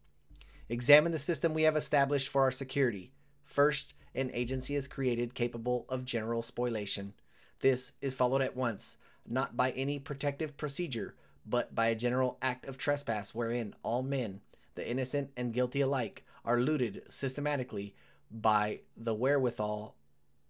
[0.69, 3.11] Examine the system we have established for our security.
[3.43, 7.13] First, an agency is created capable of general spoliation.
[7.61, 8.97] This is followed at once,
[9.27, 14.41] not by any protective procedure, but by a general act of trespass wherein all men,
[14.75, 17.95] the innocent and guilty alike, are looted systematically
[18.31, 19.95] by the wherewithal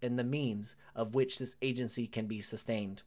[0.00, 3.02] and the means of which this agency can be sustained.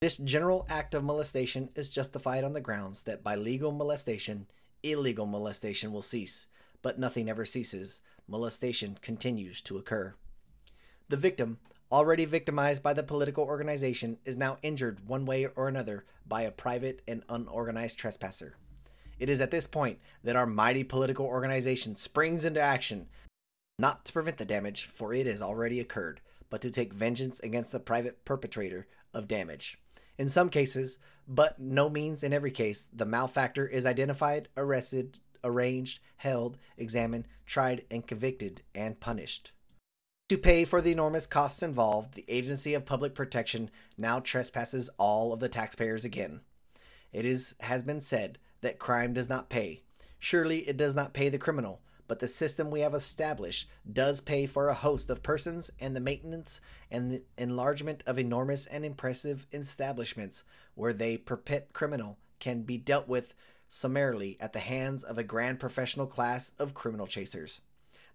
[0.00, 4.46] This general act of molestation is justified on the grounds that by legal molestation,
[4.82, 6.46] illegal molestation will cease,
[6.82, 8.02] but nothing ever ceases.
[8.28, 10.14] Molestation continues to occur.
[11.08, 11.58] The victim
[11.94, 16.50] already victimized by the political organization, is now injured one way or another by a
[16.50, 18.56] private and unorganized trespasser.
[19.20, 23.06] It is at this point that our mighty political organization springs into action
[23.78, 26.20] Not to prevent the damage, for it has already occurred,
[26.50, 29.78] but to take vengeance against the private perpetrator of damage.
[30.18, 36.00] In some cases, but no means in every case, the malefactor is identified, arrested, arranged,
[36.16, 39.52] held, examined, tried, and convicted, and punished.
[40.30, 45.34] To pay for the enormous costs involved, the Agency of Public Protection now trespasses all
[45.34, 46.40] of the taxpayers again.
[47.12, 49.82] It is, has been said that crime does not pay.
[50.18, 54.46] Surely it does not pay the criminal, but the system we have established does pay
[54.46, 56.58] for a host of persons and the maintenance
[56.90, 60.42] and the enlargement of enormous and impressive establishments
[60.74, 63.34] where they perpet criminal can be dealt with
[63.68, 67.60] summarily at the hands of a grand professional class of criminal chasers.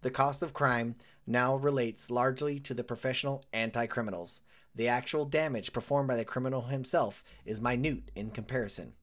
[0.01, 0.95] The cost of crime
[1.29, 4.41] now relates largely to the professional anti criminals.
[4.73, 8.93] The actual damage performed by the criminal himself is minute in comparison.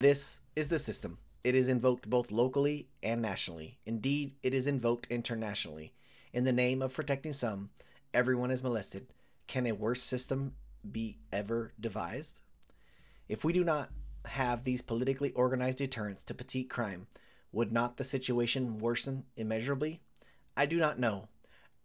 [0.00, 1.18] This is the system.
[1.44, 3.78] It is invoked both locally and nationally.
[3.84, 5.92] Indeed, it is invoked internationally.
[6.32, 7.70] In the name of protecting some,
[8.14, 9.06] everyone is molested.
[9.46, 10.54] Can a worse system
[10.90, 12.40] be ever devised?
[13.28, 13.90] If we do not
[14.24, 17.06] have these politically organized deterrents to petite crime,
[17.52, 20.00] would not the situation worsen immeasurably?
[20.56, 21.28] I do not know.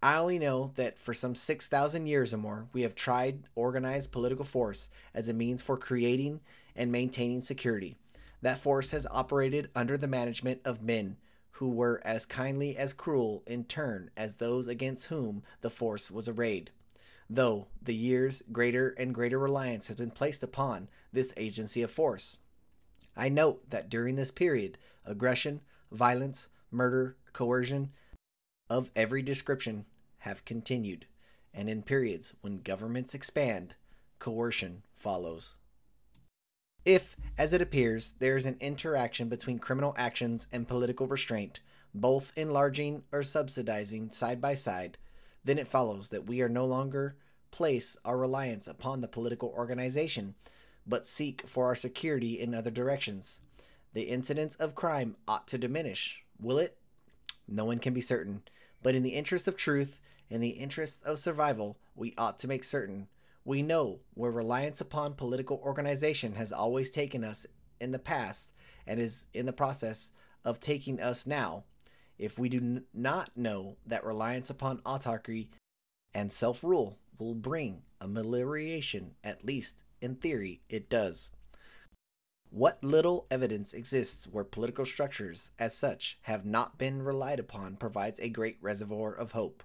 [0.03, 4.45] I only know that for some 6,000 years or more, we have tried organized political
[4.45, 6.39] force as a means for creating
[6.75, 7.97] and maintaining security.
[8.41, 11.17] That force has operated under the management of men
[11.61, 16.27] who were as kindly as cruel in turn as those against whom the force was
[16.27, 16.71] arrayed.
[17.29, 22.39] Though the years greater and greater reliance has been placed upon this agency of force.
[23.15, 25.61] I note that during this period, aggression,
[25.91, 27.91] violence, murder, coercion
[28.71, 29.83] of every description
[30.19, 31.05] have continued,
[31.53, 33.75] and in periods when governments expand,
[34.17, 35.57] coercion follows.
[36.85, 41.59] If, as it appears, there is an interaction between criminal actions and political restraint,
[41.93, 44.97] both enlarging or subsidizing side by side,
[45.43, 47.17] then it follows that we are no longer
[47.51, 50.35] place our reliance upon the political organization,
[50.87, 53.41] but seek for our security in other directions.
[53.91, 56.23] The incidence of crime ought to diminish.
[56.39, 56.77] Will it?
[57.49, 58.43] No one can be certain.
[58.83, 62.63] But in the interest of truth, in the interest of survival, we ought to make
[62.63, 63.07] certain
[63.43, 67.47] we know where reliance upon political organization has always taken us
[67.79, 68.53] in the past
[68.85, 70.11] and is in the process
[70.45, 71.63] of taking us now.
[72.19, 75.47] If we do n- not know that reliance upon autarchy
[76.13, 81.31] and self rule will bring amelioration, at least in theory, it does.
[82.53, 88.19] What little evidence exists where political structures, as such, have not been relied upon provides
[88.19, 89.63] a great reservoir of hope.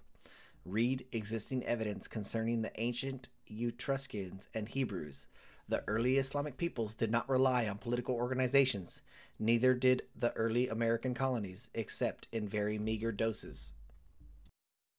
[0.65, 5.27] Read existing evidence concerning the ancient Etruscans and Hebrews.
[5.69, 9.03] The early Islamic peoples did not rely on political organizations,
[9.37, 13.73] neither did the early American colonies, except in very meager doses.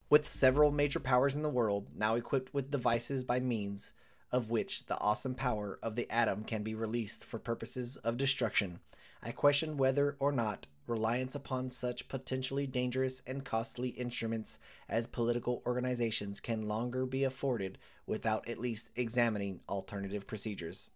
[0.10, 3.94] With several major powers in the world now equipped with devices by means
[4.32, 8.80] of which the awesome power of the atom can be released for purposes of destruction,
[9.23, 15.61] I question whether or not reliance upon such potentially dangerous and costly instruments as political
[15.65, 20.89] organizations can longer be afforded without at least examining alternative procedures.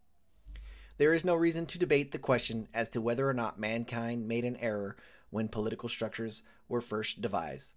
[0.97, 4.45] There is no reason to debate the question as to whether or not mankind made
[4.45, 4.95] an error
[5.29, 7.73] when political structures were first devised.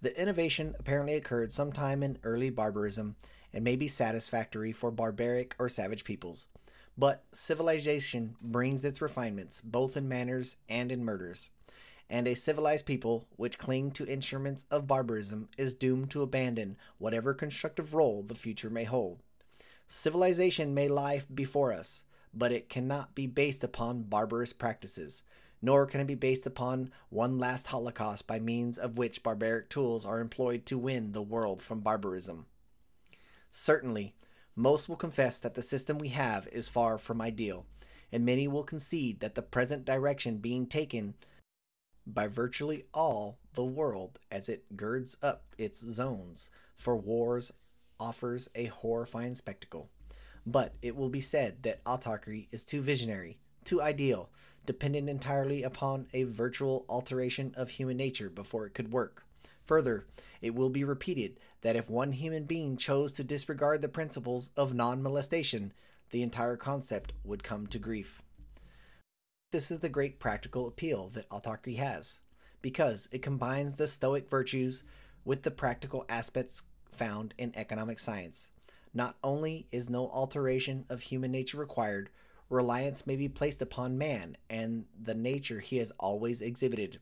[0.00, 3.16] The innovation apparently occurred sometime in early barbarism
[3.56, 6.48] and may be satisfactory for barbaric or savage peoples.
[6.98, 11.48] But civilization brings its refinements both in manners and in murders,
[12.10, 17.32] and a civilized people which cling to instruments of barbarism is doomed to abandon whatever
[17.32, 19.22] constructive role the future may hold.
[19.88, 22.02] Civilization may lie before us,
[22.34, 25.22] but it cannot be based upon barbarous practices,
[25.62, 30.04] nor can it be based upon one last holocaust by means of which barbaric tools
[30.04, 32.44] are employed to win the world from barbarism.
[33.58, 34.14] Certainly,
[34.54, 37.64] most will confess that the system we have is far from ideal,
[38.12, 41.14] and many will concede that the present direction being taken
[42.06, 47.50] by virtually all the world as it girds up its zones for wars
[47.98, 49.88] offers a horrifying spectacle.
[50.44, 54.28] But it will be said that autarchy is too visionary, too ideal,
[54.66, 59.25] dependent entirely upon a virtual alteration of human nature before it could work.
[59.66, 60.06] Further,
[60.40, 64.74] it will be repeated that if one human being chose to disregard the principles of
[64.74, 65.72] non molestation,
[66.10, 68.22] the entire concept would come to grief.
[69.52, 72.20] This is the great practical appeal that autarchy has,
[72.62, 74.84] because it combines the stoic virtues
[75.24, 76.62] with the practical aspects
[76.92, 78.50] found in economic science.
[78.94, 82.08] Not only is no alteration of human nature required,
[82.48, 87.00] reliance may be placed upon man and the nature he has always exhibited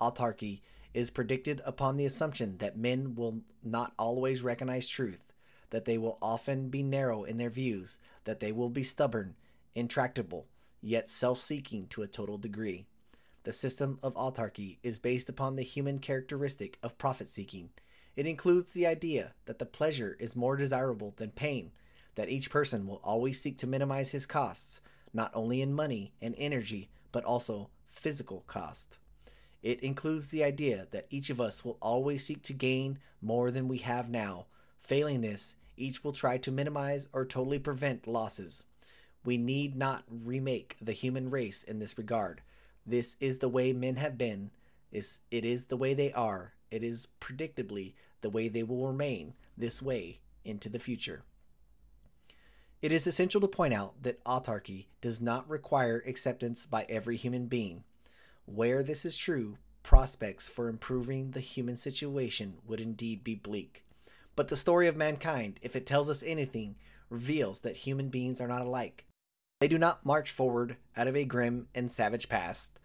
[0.00, 0.60] autarchy
[0.94, 5.32] is predicted upon the assumption that men will not always recognize truth,
[5.70, 9.34] that they will often be narrow in their views, that they will be stubborn,
[9.74, 10.46] intractable,
[10.82, 12.86] yet self seeking to a total degree.
[13.44, 17.70] The system of autarchy is based upon the human characteristic of profit seeking.
[18.16, 21.70] It includes the idea that the pleasure is more desirable than pain,
[22.16, 24.80] that each person will always seek to minimize his costs,
[25.14, 28.98] not only in money and energy, but also physical cost.
[29.62, 33.68] It includes the idea that each of us will always seek to gain more than
[33.68, 34.46] we have now.
[34.78, 38.64] Failing this, each will try to minimize or totally prevent losses.
[39.24, 42.40] We need not remake the human race in this regard.
[42.86, 44.50] This is the way men have been.
[44.90, 46.54] It is the way they are.
[46.70, 47.92] It is predictably
[48.22, 51.22] the way they will remain this way into the future.
[52.80, 57.46] It is essential to point out that autarchy does not require acceptance by every human
[57.46, 57.84] being.
[58.52, 63.84] Where this is true, prospects for improving the human situation would indeed be bleak.
[64.34, 66.74] But the story of mankind, if it tells us anything,
[67.10, 69.04] reveals that human beings are not alike.
[69.60, 72.80] They do not march forward out of a grim and savage past,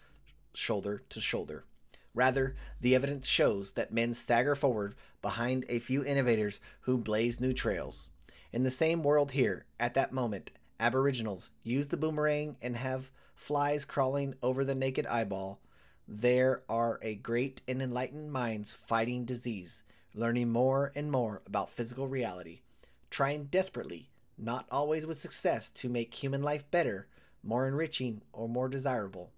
[0.54, 1.66] shoulder to shoulder.
[2.14, 4.94] Rather, the evidence shows that men stagger forward
[5.24, 8.10] behind a few innovators who blaze new trails.
[8.54, 13.86] In the same world here, at that moment, Aboriginals use the boomerang and have flies
[13.86, 15.60] crawling over the naked eyeball.
[16.08, 19.84] There are a great and enlightened minds fighting disease,
[20.14, 22.62] learning more and more about physical reality,
[23.10, 27.08] trying desperately, not always with success, to make human life better,
[27.44, 29.32] more enriching, or more desirable.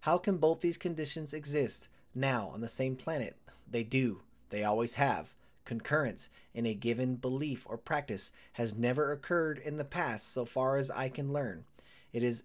[0.00, 3.36] How can both these conditions exist now on the same planet?
[3.70, 5.34] They do, they always have.
[5.64, 10.76] Concurrence in a given belief or practice has never occurred in the past, so far
[10.76, 11.64] as I can learn.
[12.12, 12.44] It is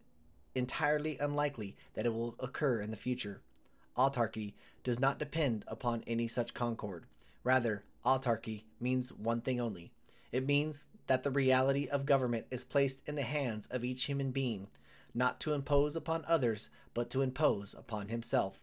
[0.56, 3.42] entirely unlikely that it will occur in the future.
[3.98, 7.06] Autarchy does not depend upon any such concord.
[7.44, 9.92] Rather, autarchy means one thing only
[10.32, 14.32] it means that the reality of government is placed in the hands of each human
[14.32, 14.68] being,
[15.14, 18.62] not to impose upon others, but to impose upon himself.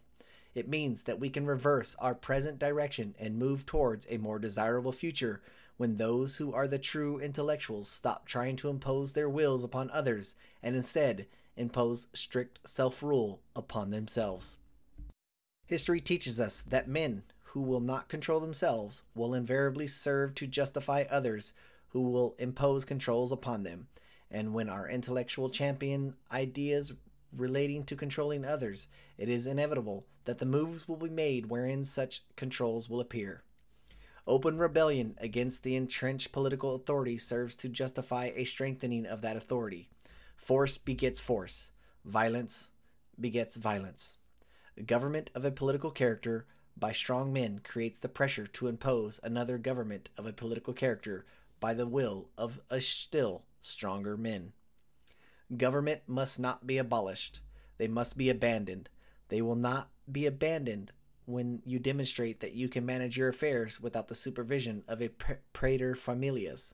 [0.55, 4.91] It means that we can reverse our present direction and move towards a more desirable
[4.91, 5.41] future
[5.77, 10.35] when those who are the true intellectuals stop trying to impose their wills upon others
[10.63, 11.27] and instead
[11.59, 14.57] impose strict self rule upon themselves.
[15.67, 21.03] History teaches us that men who will not control themselves will invariably serve to justify
[21.09, 21.53] others
[21.89, 23.87] who will impose controls upon them.
[24.31, 26.93] And when our intellectual champion ideas
[27.35, 28.87] relating to controlling others,
[29.17, 33.43] it is inevitable that the moves will be made wherein such controls will appear.
[34.27, 39.89] Open rebellion against the entrenched political authority serves to justify a strengthening of that authority.
[40.39, 41.71] Force begets force,
[42.05, 42.69] violence
[43.19, 44.17] begets violence.
[44.85, 50.09] Government of a political character by strong men creates the pressure to impose another government
[50.17, 51.25] of a political character
[51.59, 54.53] by the will of a still stronger men.
[55.55, 57.41] Government must not be abolished.
[57.77, 58.89] They must be abandoned.
[59.27, 60.93] They will not be abandoned
[61.25, 65.09] when you demonstrate that you can manage your affairs without the supervision of a
[65.53, 66.73] praetor familias.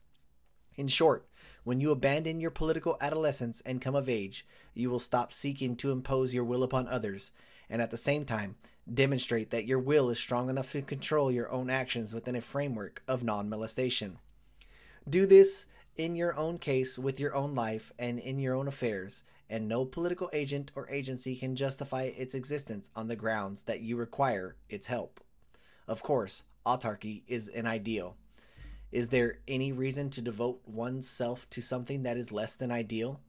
[0.76, 1.26] In short,
[1.64, 5.90] when you abandon your political adolescence and come of age, you will stop seeking to
[5.90, 7.32] impose your will upon others,
[7.68, 8.56] and at the same time,
[8.92, 13.02] demonstrate that your will is strong enough to control your own actions within a framework
[13.08, 14.18] of non molestation.
[15.08, 15.66] Do this
[15.96, 19.84] in your own case with your own life and in your own affairs, and no
[19.84, 24.88] political agent or agency can justify its existence on the grounds that you require its
[24.88, 25.20] help.
[25.88, 28.16] Of course, autarchy is an ideal.
[28.92, 33.20] Is there any reason to devote oneself to something that is less than ideal?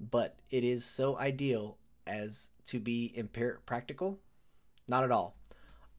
[0.00, 4.18] But it is so ideal as to be imper- practical?
[4.88, 5.36] Not at all.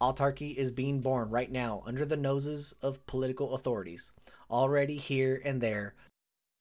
[0.01, 4.11] Autarchy is being born right now under the noses of political authorities,
[4.51, 5.95] already here and there.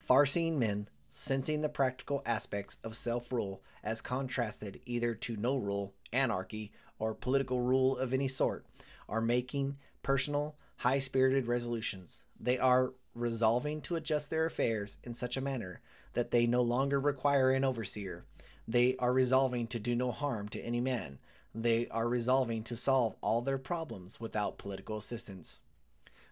[0.01, 5.55] Far seeing men, sensing the practical aspects of self rule as contrasted either to no
[5.57, 8.65] rule, anarchy, or political rule of any sort,
[9.09, 12.23] are making personal, high spirited resolutions.
[12.39, 15.81] They are resolving to adjust their affairs in such a manner
[16.13, 18.25] that they no longer require an overseer.
[18.67, 21.19] They are resolving to do no harm to any man,
[21.55, 25.61] they are resolving to solve all their problems without political assistance.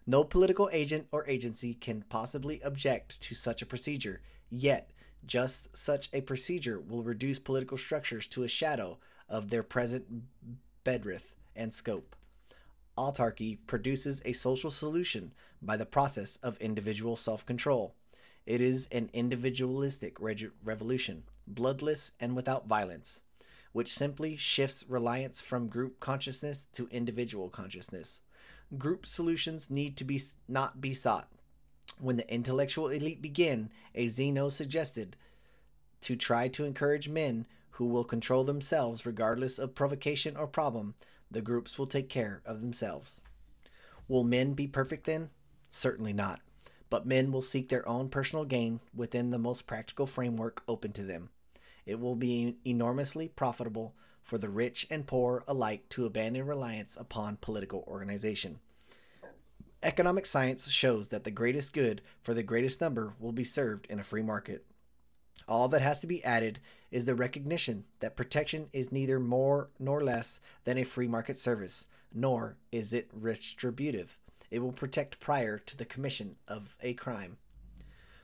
[0.05, 4.91] No political agent or agency can possibly object to such a procedure, yet,
[5.25, 8.97] just such a procedure will reduce political structures to a shadow
[9.29, 10.05] of their present
[10.83, 12.17] bedrith and scope.
[12.97, 17.95] Autarchy produces a social solution by the process of individual self control.
[18.45, 23.21] It is an individualistic revolution, bloodless and without violence.
[23.71, 28.21] which simply shifts reliance from group consciousness to individual consciousness.
[28.77, 31.27] Group solutions need to be not be sought.
[31.99, 35.15] When the intellectual elite begin, a Zeno suggested
[36.01, 40.95] to try to encourage men who will control themselves regardless of provocation or problem,
[41.34, 43.23] the groups will take care of themselves.
[44.07, 45.29] Will men be perfect then?
[45.69, 46.39] Certainly not.
[46.89, 51.03] But men will seek their own personal gain within the most practical framework open to
[51.03, 51.29] them.
[51.86, 57.38] It will be enormously profitable for the rich and poor alike to abandon reliance upon
[57.38, 58.59] political organization.
[59.81, 63.99] Economic science shows that the greatest good for the greatest number will be served in
[63.99, 64.65] a free market.
[65.47, 66.59] All that has to be added
[66.91, 71.87] is the recognition that protection is neither more nor less than a free market service,
[72.13, 74.17] nor is it retributive.
[74.51, 77.37] It will protect prior to the commission of a crime.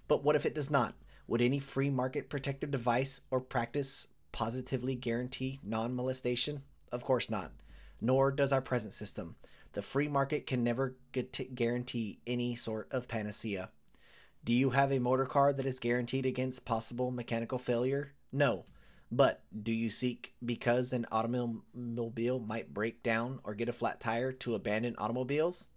[0.07, 0.95] But what if it does not?
[1.27, 6.63] Would any free market protective device or practice positively guarantee non molestation?
[6.91, 7.51] Of course not.
[8.01, 9.35] Nor does our present system.
[9.73, 10.95] The free market can never
[11.53, 13.69] guarantee any sort of panacea.
[14.49, 18.13] Do you have a motor car that is guaranteed against possible mechanical failure?
[18.31, 18.65] No.
[19.11, 24.31] But do you seek, because an automobile might break down or get a flat tire,
[24.31, 25.67] to abandon automobiles?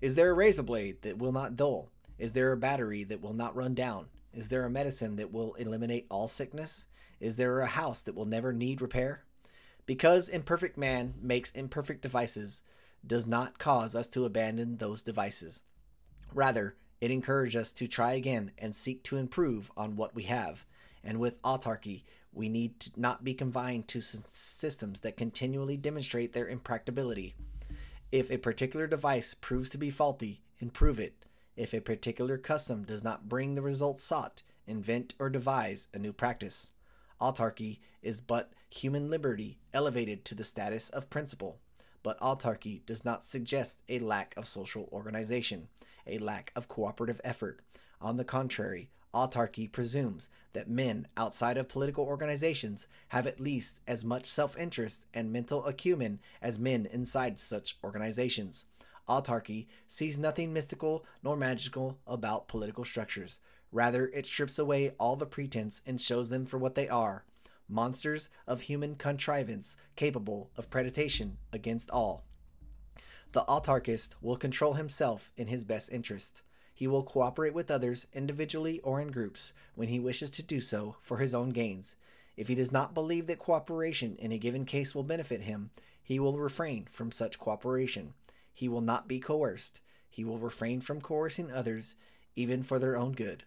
[0.00, 1.90] Is there a razor blade that will not dull?
[2.18, 4.06] Is there a battery that will not run down?
[4.32, 6.86] Is there a medicine that will eliminate all sickness?
[7.20, 9.24] Is there a house that will never need repair?
[9.84, 12.62] Because imperfect man makes imperfect devices,
[13.06, 15.64] does not cause us to abandon those devices.
[16.32, 20.64] Rather, it encourages us to try again and seek to improve on what we have.
[21.04, 26.48] And with autarchy, we need to not be confined to systems that continually demonstrate their
[26.48, 27.34] impracticability.
[28.12, 31.24] If a particular device proves to be faulty, improve it.
[31.56, 36.12] If a particular custom does not bring the results sought, invent or devise a new
[36.12, 36.70] practice.
[37.20, 41.58] Autarchy is but human liberty elevated to the status of principle.
[42.02, 45.68] But autarchy does not suggest a lack of social organization,
[46.06, 47.60] a lack of cooperative effort.
[48.00, 54.04] On the contrary, autarchy presumes that men outside of political organizations have at least as
[54.04, 58.64] much self interest and mental acumen as men inside such organizations.
[59.08, 63.38] Autarchy sees nothing mystical nor magical about political structures.
[63.72, 67.24] Rather, it strips away all the pretense and shows them for what they are
[67.68, 72.25] monsters of human contrivance capable of predation against all.
[73.32, 76.42] The autarchist will control himself in his best interest.
[76.72, 80.96] He will cooperate with others, individually or in groups, when he wishes to do so
[81.02, 81.96] for his own gains.
[82.36, 85.70] If he does not believe that cooperation in a given case will benefit him,
[86.02, 88.14] he will refrain from such cooperation.
[88.52, 89.80] He will not be coerced.
[90.08, 91.96] He will refrain from coercing others,
[92.36, 93.44] even for their own good.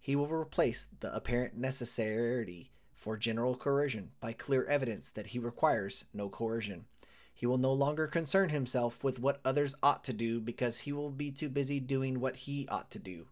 [0.00, 6.04] He will replace the apparent necessity for general coercion by clear evidence that he requires
[6.12, 6.86] no coercion.
[7.34, 11.10] He will no longer concern himself with what others ought to do because he will
[11.10, 13.26] be too busy doing what he ought to do.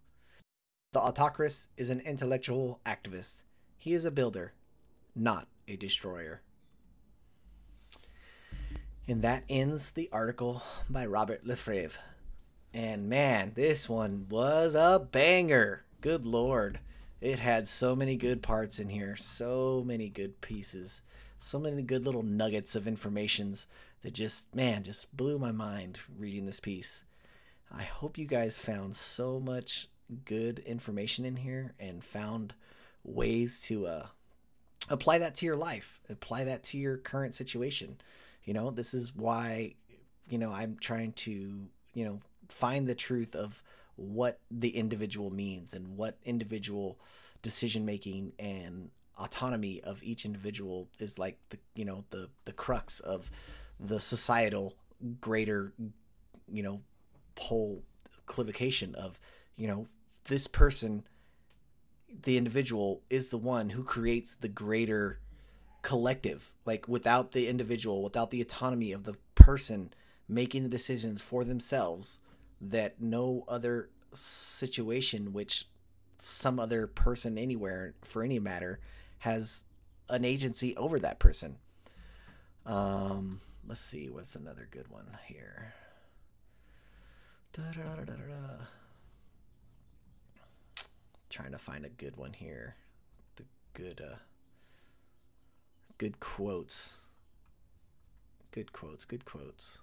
[0.92, 3.42] The autocrat is an intellectual activist.
[3.78, 4.52] He is a builder,
[5.14, 6.42] not a destroyer.
[9.06, 11.96] And that ends the article by Robert LeFevre.
[12.74, 15.84] And man, this one was a banger.
[16.00, 16.80] Good lord.
[17.20, 21.02] It had so many good parts in here, so many good pieces,
[21.38, 23.66] so many good little nuggets of informations
[24.02, 27.04] that just, man, just blew my mind reading this piece.
[27.74, 29.88] I hope you guys found so much
[30.24, 32.54] good information in here and found
[33.04, 34.06] ways to uh,
[34.88, 37.96] apply that to your life, apply that to your current situation.
[38.44, 39.74] You know, this is why,
[40.28, 43.62] you know, I'm trying to, you know, find the truth of
[43.96, 46.98] what the individual means and what individual
[47.40, 52.98] decision making and autonomy of each individual is like the you know the the crux
[53.00, 53.30] of
[53.78, 54.74] the societal
[55.20, 55.72] greater
[56.50, 56.80] you know
[57.38, 57.82] whole
[58.26, 59.18] clivication of
[59.56, 59.86] you know
[60.24, 61.04] this person
[62.24, 65.18] the individual is the one who creates the greater
[65.82, 66.52] collective.
[66.64, 69.92] Like without the individual without the autonomy of the person
[70.28, 72.20] making the decisions for themselves
[72.60, 75.66] that no other situation which
[76.18, 78.78] some other person anywhere for any matter
[79.20, 79.64] has
[80.08, 81.56] an agency over that person.
[82.64, 85.74] Um let's see what's another good one here
[87.52, 88.14] da, da, da,
[91.28, 92.76] trying to find a good one here
[93.36, 93.44] the
[93.74, 94.16] good uh
[96.02, 96.96] good quotes.
[98.50, 99.82] Good quotes, good quotes.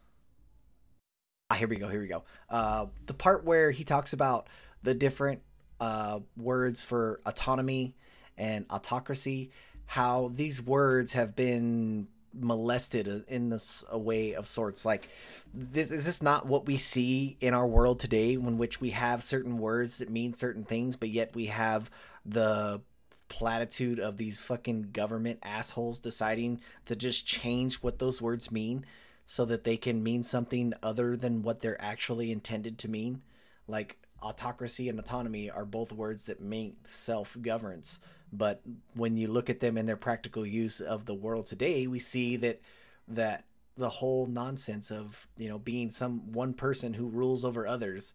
[1.49, 2.25] Ah, here we go, here we go.
[2.49, 4.47] Uh, the part where he talks about
[4.83, 5.41] the different
[5.79, 7.95] uh, words for autonomy
[8.37, 9.49] and autocracy,
[9.85, 14.85] how these words have been molested in this a way of sorts.
[14.85, 15.09] Like
[15.53, 19.23] this is this not what we see in our world today in which we have
[19.23, 21.89] certain words that mean certain things but yet we have
[22.23, 22.81] the
[23.29, 28.85] platitude of these fucking government assholes deciding to just change what those words mean
[29.25, 33.21] so that they can mean something other than what they're actually intended to mean?
[33.67, 37.99] Like autocracy and autonomy are both words that mean self-governance
[38.31, 38.61] but
[38.93, 42.35] when you look at them in their practical use of the world today we see
[42.35, 42.61] that
[43.07, 43.43] that
[43.77, 48.13] the whole nonsense of you know being some one person who rules over others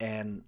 [0.00, 0.42] and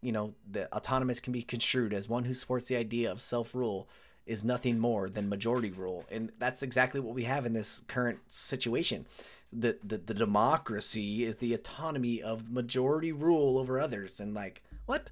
[0.00, 3.88] you know the autonomous can be construed as one who supports the idea of self-rule
[4.26, 6.04] is nothing more than majority rule.
[6.10, 9.06] And that's exactly what we have in this current situation.
[9.52, 14.20] The, the the democracy is the autonomy of majority rule over others.
[14.20, 15.10] And like what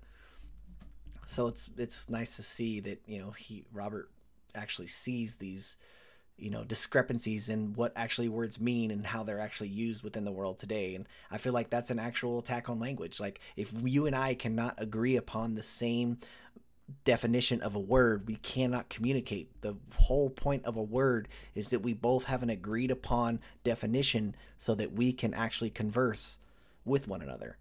[1.30, 4.10] so it's it's nice to see that you know he robert
[4.54, 5.76] actually sees these
[6.40, 10.32] you know discrepancies in what actually words mean and how they're actually used within the
[10.32, 10.94] world today.
[10.94, 13.20] And i feel like that's an actual attack on language.
[13.20, 16.18] Like if you and i cannot agree upon the same
[17.04, 19.48] definition of a word we cannot communicate.
[19.60, 24.34] The whole point of a word is that we both have an agreed upon definition
[24.58, 26.38] so that we can actually converse
[26.84, 27.58] with one another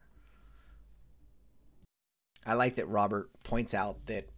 [2.46, 4.30] i like that robert points out that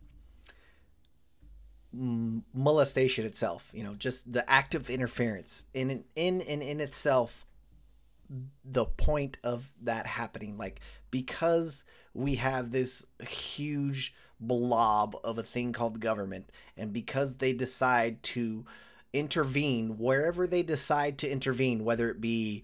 [1.93, 7.45] molestation itself you know just the act of interference in in and in itself
[8.64, 10.80] the point of that happening like
[11.10, 11.84] because
[12.14, 18.66] we have this huge blob of a thing called government and because they decide to
[19.14, 22.64] intervene wherever they decide to intervene whether it be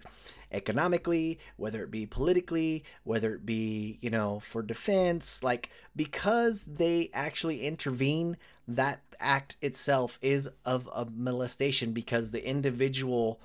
[0.50, 7.10] economically, whether it be politically, whether it be, you know, for defense, like because they
[7.12, 8.36] actually intervene,
[8.66, 13.40] that act itself is of a molestation because the individual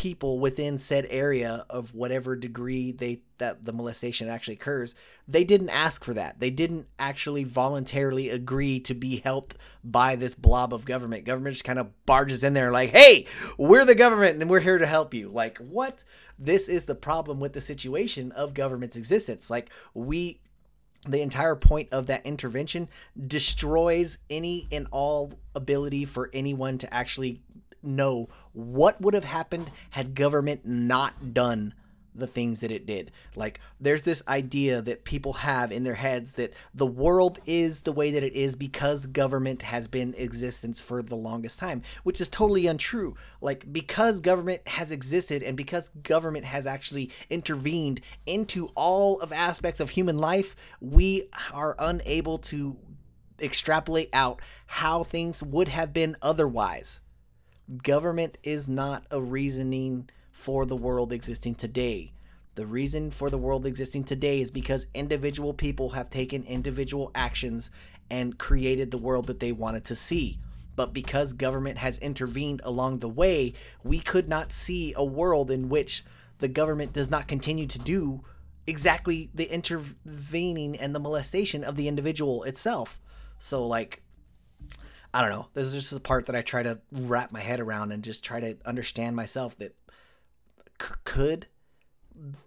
[0.00, 4.94] people within said area of whatever degree they that the molestation actually occurs
[5.28, 6.40] they didn't ask for that.
[6.40, 11.26] They didn't actually voluntarily agree to be helped by this blob of government.
[11.26, 13.26] Government just kind of barges in there like hey
[13.58, 15.28] we're the government and we're here to help you.
[15.28, 16.02] Like what?
[16.38, 19.50] This is the problem with the situation of government's existence.
[19.50, 20.40] Like we
[21.06, 22.88] the entire point of that intervention
[23.26, 27.42] destroys any and all ability for anyone to actually
[27.82, 31.74] know what would have happened had government not done
[32.14, 33.10] the things that it did.
[33.36, 37.92] Like, there's this idea that people have in their heads that the world is the
[37.92, 42.28] way that it is because government has been existence for the longest time, which is
[42.28, 43.16] totally untrue.
[43.40, 49.80] Like, because government has existed and because government has actually intervened into all of aspects
[49.80, 52.76] of human life, we are unable to
[53.40, 57.00] extrapolate out how things would have been otherwise
[57.78, 62.12] government is not a reasoning for the world existing today.
[62.56, 67.70] The reason for the world existing today is because individual people have taken individual actions
[68.10, 70.38] and created the world that they wanted to see.
[70.74, 73.54] But because government has intervened along the way,
[73.84, 76.04] we could not see a world in which
[76.38, 78.24] the government does not continue to do
[78.66, 83.00] exactly the intervening and the molestation of the individual itself.
[83.38, 84.02] So, like,
[85.12, 85.48] I don't know.
[85.54, 88.24] This is just the part that I try to wrap my head around and just
[88.24, 89.74] try to understand myself that
[90.80, 91.48] c- could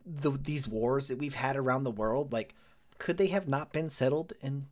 [0.05, 2.55] the, these wars that we've had around the world, like,
[2.99, 4.68] could they have not been settled in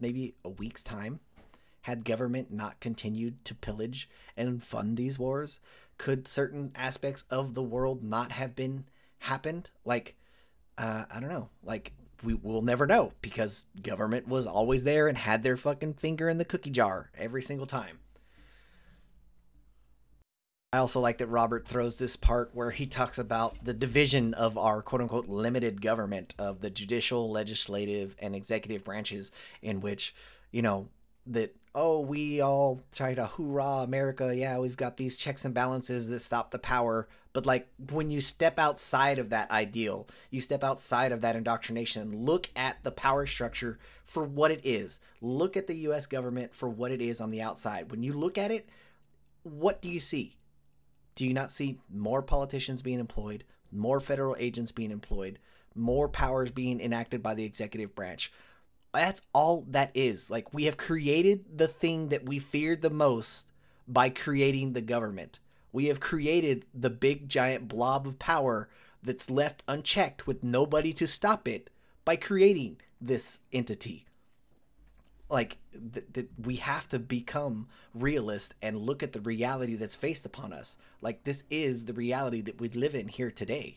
[0.00, 1.20] maybe a week's time?
[1.82, 5.60] Had government not continued to pillage and fund these wars?
[5.98, 8.86] Could certain aspects of the world not have been
[9.20, 9.70] happened?
[9.84, 10.16] Like,
[10.76, 11.50] uh, I don't know.
[11.62, 11.92] Like,
[12.22, 16.38] we will never know because government was always there and had their fucking finger in
[16.38, 18.00] the cookie jar every single time.
[20.72, 24.58] I also like that Robert throws this part where he talks about the division of
[24.58, 30.14] our quote unquote limited government of the judicial, legislative, and executive branches, in which,
[30.50, 30.88] you know,
[31.26, 34.36] that, oh, we all try to hoorah America.
[34.36, 38.22] Yeah, we've got these checks and balances that stop the power but like when you
[38.22, 43.26] step outside of that ideal, you step outside of that indoctrination, look at the power
[43.26, 45.00] structure for what it is.
[45.20, 47.90] Look at the US government for what it is on the outside.
[47.90, 48.70] When you look at it,
[49.42, 50.38] what do you see?
[51.14, 55.38] Do you not see more politicians being employed, more federal agents being employed,
[55.74, 58.32] more powers being enacted by the executive branch?
[58.94, 60.30] That's all that is.
[60.30, 63.48] Like, we have created the thing that we feared the most
[63.86, 65.38] by creating the government.
[65.76, 68.70] We have created the big giant blob of power
[69.02, 71.68] that's left unchecked with nobody to stop it
[72.02, 74.06] by creating this entity.
[75.28, 80.24] like that th- we have to become realist and look at the reality that's faced
[80.24, 80.78] upon us.
[81.02, 83.76] Like this is the reality that we live in here today.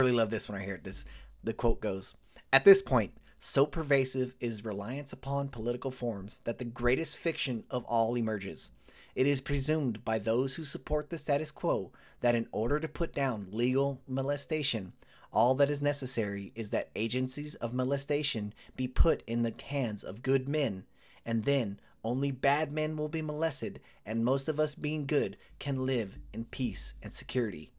[0.00, 1.04] I really love this when i hear this
[1.44, 2.16] the quote goes
[2.52, 7.84] at this point so pervasive is reliance upon political forms that the greatest fiction of
[7.84, 8.72] all emerges
[9.16, 11.90] it is presumed by those who support the status quo
[12.20, 14.92] that in order to put down legal molestation
[15.36, 20.22] all that is necessary is that agencies of molestation be put in the hands of
[20.22, 20.86] good men,
[21.26, 25.84] and then only bad men will be molested, and most of us being good can
[25.84, 27.70] live in peace and security.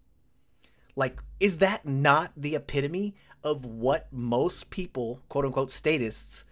[0.95, 6.45] Like, is that not the epitome of what most people, quote unquote, statists,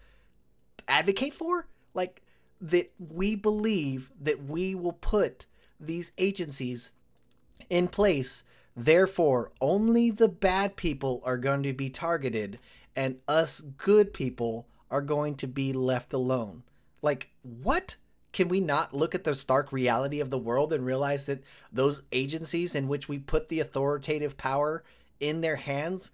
[0.88, 1.68] advocate for?
[1.94, 2.24] Like,
[2.62, 5.46] that we believe that we will put
[5.80, 6.94] these agencies
[7.70, 8.44] in place
[8.76, 12.60] Therefore, only the bad people are going to be targeted,
[12.96, 16.64] and us good people are going to be left alone.
[17.02, 17.96] Like, what?
[18.34, 21.42] Can we not look at the stark reality of the world and realize that
[21.72, 24.84] those agencies in which we put the authoritative power
[25.22, 26.12] in their hands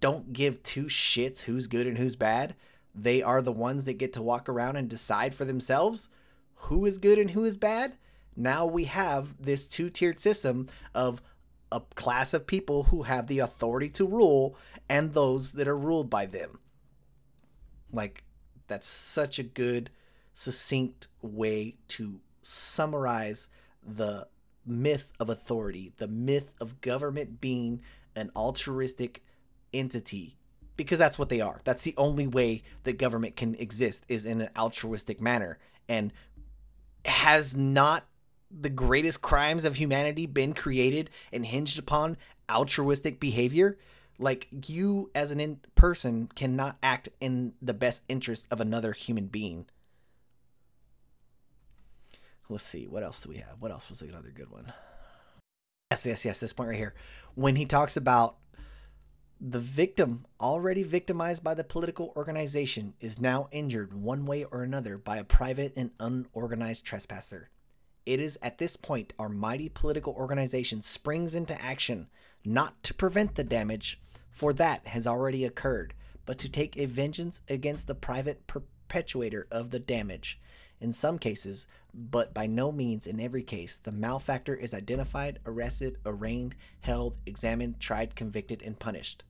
[0.00, 2.54] don't give two shits who's good and who's bad?
[2.94, 6.08] They are the ones that get to walk around and decide for themselves
[6.54, 7.94] who is good and who is bad.
[8.36, 11.22] Now we have this two tiered system of
[11.70, 14.56] a class of people who have the authority to rule
[14.88, 16.58] and those that are ruled by them.
[17.92, 18.24] Like,
[18.68, 19.90] that's such a good,
[20.34, 23.48] succinct way to summarize
[23.82, 24.28] the
[24.64, 27.80] myth of authority, the myth of government being
[28.14, 29.22] an altruistic
[29.72, 30.36] entity
[30.76, 31.60] because that's what they are.
[31.64, 35.58] That's the only way that government can exist is in an altruistic manner
[35.88, 36.12] and
[37.04, 38.06] has not
[38.50, 42.16] the greatest crimes of humanity been created and hinged upon
[42.50, 43.78] altruistic behavior?
[44.18, 49.26] Like you as an in person cannot act in the best interest of another human
[49.26, 49.66] being.
[52.48, 53.56] Let's see, what else do we have?
[53.60, 54.72] What else was another good one?
[55.90, 56.94] Yes, yes, yes, this point right here.
[57.34, 58.36] When he talks about
[59.44, 64.96] the victim already victimized by the political organization is now injured one way or another
[64.96, 67.50] by a private and unorganized trespasser.
[68.06, 72.06] It is at this point our mighty political organization springs into action,
[72.44, 77.40] not to prevent the damage, for that has already occurred, but to take a vengeance
[77.48, 80.40] against the private perpetuator of the damage.
[80.80, 85.96] In some cases, but by no means in every case, the malefactor is identified, arrested,
[86.06, 89.24] arraigned, held, examined, tried, convicted, and punished.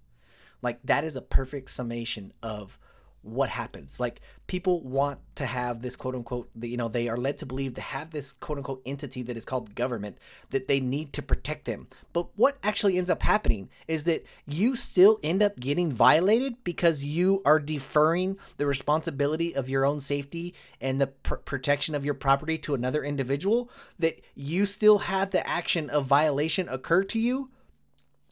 [0.63, 2.79] Like, that is a perfect summation of
[3.23, 4.01] what happens.
[4.01, 7.75] Like people want to have this quote unquote, you know, they are led to believe
[7.75, 10.19] to have this quote unquote entity that is called government
[10.51, 11.87] that they need to protect them.
[12.13, 17.05] But what actually ends up happening is that you still end up getting violated because
[17.05, 22.15] you are deferring the responsibility of your own safety and the pr- protection of your
[22.15, 23.71] property to another individual.
[23.99, 27.51] That you still have the action of violation occur to you,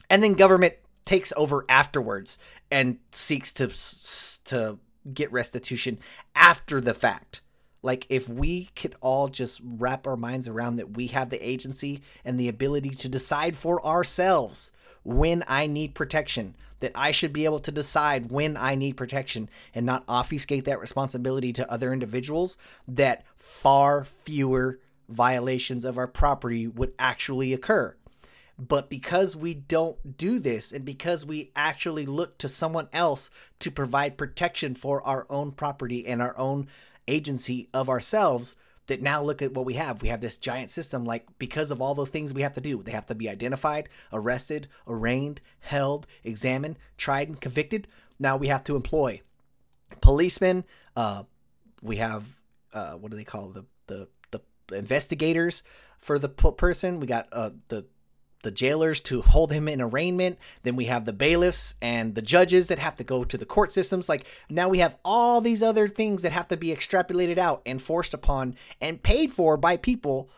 [0.09, 0.75] and then government
[1.05, 2.39] takes over afterwards
[2.71, 3.69] and seeks to
[4.45, 4.79] to
[5.13, 5.99] get restitution
[6.35, 7.41] after the fact.
[7.83, 12.03] Like if we could all just wrap our minds around that we have the agency
[12.25, 14.71] and the ability to decide for ourselves
[15.03, 19.49] when I need protection, that I should be able to decide when I need protection
[19.75, 24.79] and not obfuscate that responsibility to other individuals, that far fewer
[25.09, 27.97] violations of our property would actually occur.
[28.61, 33.31] But because we don't do this and because we actually look to someone else
[33.61, 36.69] to provide protection for our own property and our own
[37.09, 38.57] agency of ourselves,
[38.87, 40.03] that now look at what we have.
[40.03, 42.83] We have this giant system, like because of all those things we have to do.
[42.83, 47.87] They have to be identified, arrested, arraigned, held, examined, tried, and convicted.
[48.19, 49.23] Now we have to employ
[50.03, 50.65] policemen.
[50.95, 51.23] Uh,
[51.81, 52.41] we have
[52.75, 55.63] uh, what do they call the the the investigators
[55.99, 57.01] for the person.
[57.01, 57.87] We got uh, the
[58.43, 60.39] the jailers to hold him in arraignment.
[60.63, 63.71] Then we have the bailiffs and the judges that have to go to the court
[63.71, 64.09] systems.
[64.09, 67.81] Like now we have all these other things that have to be extrapolated out and
[67.81, 70.31] forced upon and paid for by people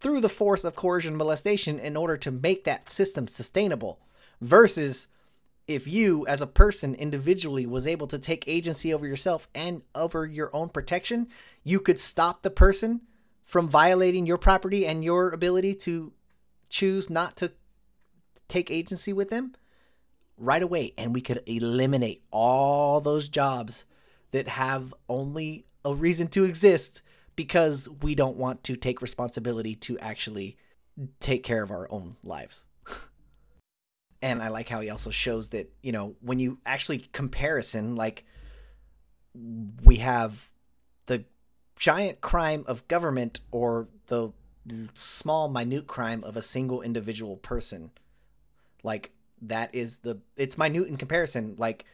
[0.00, 4.00] through the force of coercion and molestation in order to make that system sustainable.
[4.40, 5.08] Versus
[5.66, 10.26] if you as a person individually was able to take agency over yourself and over
[10.26, 11.28] your own protection,
[11.64, 13.00] you could stop the person
[13.42, 16.12] from violating your property and your ability to
[16.68, 17.52] choose not to
[18.48, 19.54] take agency with them
[20.38, 23.84] right away and we could eliminate all those jobs
[24.32, 27.02] that have only a reason to exist
[27.36, 30.56] because we don't want to take responsibility to actually
[31.20, 32.66] take care of our own lives.
[34.22, 38.24] and I like how he also shows that, you know, when you actually comparison like
[39.84, 40.50] we have
[41.06, 41.24] the
[41.78, 44.32] giant crime of government or the
[44.94, 47.90] small minute crime of a single individual person.
[48.82, 49.10] Like
[49.42, 51.56] that is the it's minute in comparison.
[51.58, 51.84] Like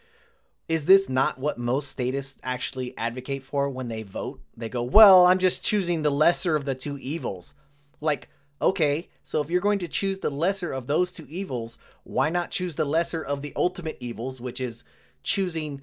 [0.68, 4.40] is this not what most statists actually advocate for when they vote?
[4.56, 7.54] They go well i'm just choosing the lesser of the two evils.
[8.00, 8.28] Like
[8.60, 12.50] okay so if you're going to choose the lesser of those two evils why not
[12.50, 14.84] choose the lesser of the ultimate evils which is
[15.24, 15.80] choosing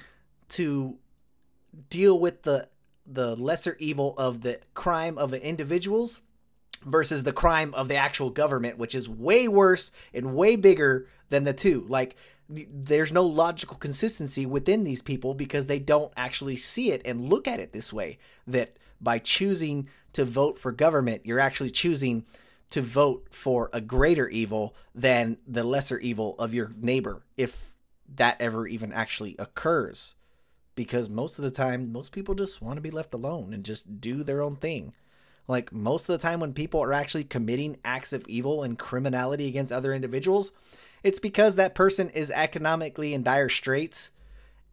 [0.47, 0.97] to
[1.89, 2.69] deal with the
[3.05, 6.21] the lesser evil of the crime of the individuals
[6.85, 11.43] versus the crime of the actual government, which is way worse and way bigger than
[11.43, 11.85] the two.
[11.87, 12.15] Like,
[12.49, 17.47] there's no logical consistency within these people because they don't actually see it and look
[17.47, 18.17] at it this way.
[18.47, 22.25] That by choosing to vote for government, you're actually choosing
[22.71, 27.75] to vote for a greater evil than the lesser evil of your neighbor, if
[28.15, 30.15] that ever even actually occurs.
[30.75, 33.99] Because most of the time, most people just want to be left alone and just
[33.99, 34.93] do their own thing.
[35.49, 39.47] Like most of the time, when people are actually committing acts of evil and criminality
[39.47, 40.51] against other individuals,
[41.01, 44.11] it's because that person is economically in dire straits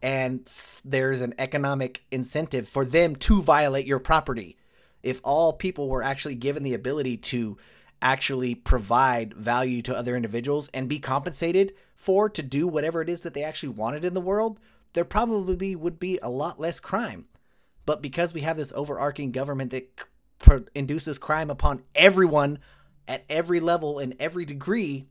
[0.03, 0.47] and
[0.85, 4.55] there's an economic incentive for them to violate your property.
[5.01, 7.57] If all people were actually given the ability to
[7.99, 13.23] actually provide value to other individuals and be compensated for to do whatever it is
[13.23, 14.59] that they actually wanted in the world,
[14.93, 17.25] there probably would be a lot less crime.
[17.87, 20.05] But because we have this overarching government that
[20.75, 22.59] induces crime upon everyone
[23.07, 25.05] at every level and every degree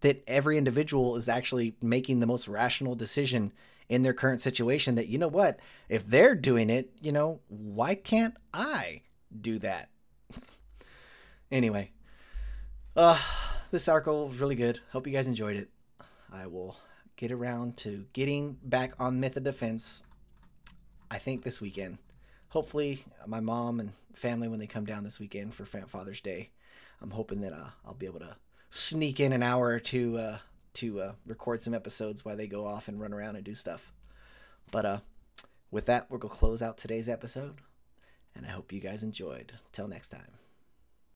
[0.00, 3.52] that every individual is actually making the most rational decision
[3.88, 5.58] in their current situation that you know what
[5.88, 9.02] if they're doing it you know why can't i
[9.38, 9.88] do that?
[11.52, 11.90] Anyway
[12.96, 13.20] uh
[13.70, 14.80] this article was really good.
[14.92, 15.68] Hope you guys enjoyed it.
[16.32, 16.76] I will
[17.16, 20.02] get around to getting back on myth of defense
[21.10, 21.98] i think this weekend
[22.54, 26.50] hopefully my mom and family when they come down this weekend for Father's Day,
[27.02, 28.36] I'm hoping that uh, I'll be able to
[28.70, 30.38] sneak in an hour or two uh,
[30.74, 33.92] to uh, record some episodes while they go off and run around and do stuff.
[34.70, 34.98] But uh,
[35.72, 37.56] with that, we're gonna close out today's episode,
[38.36, 39.54] and I hope you guys enjoyed.
[39.72, 40.43] Till next time.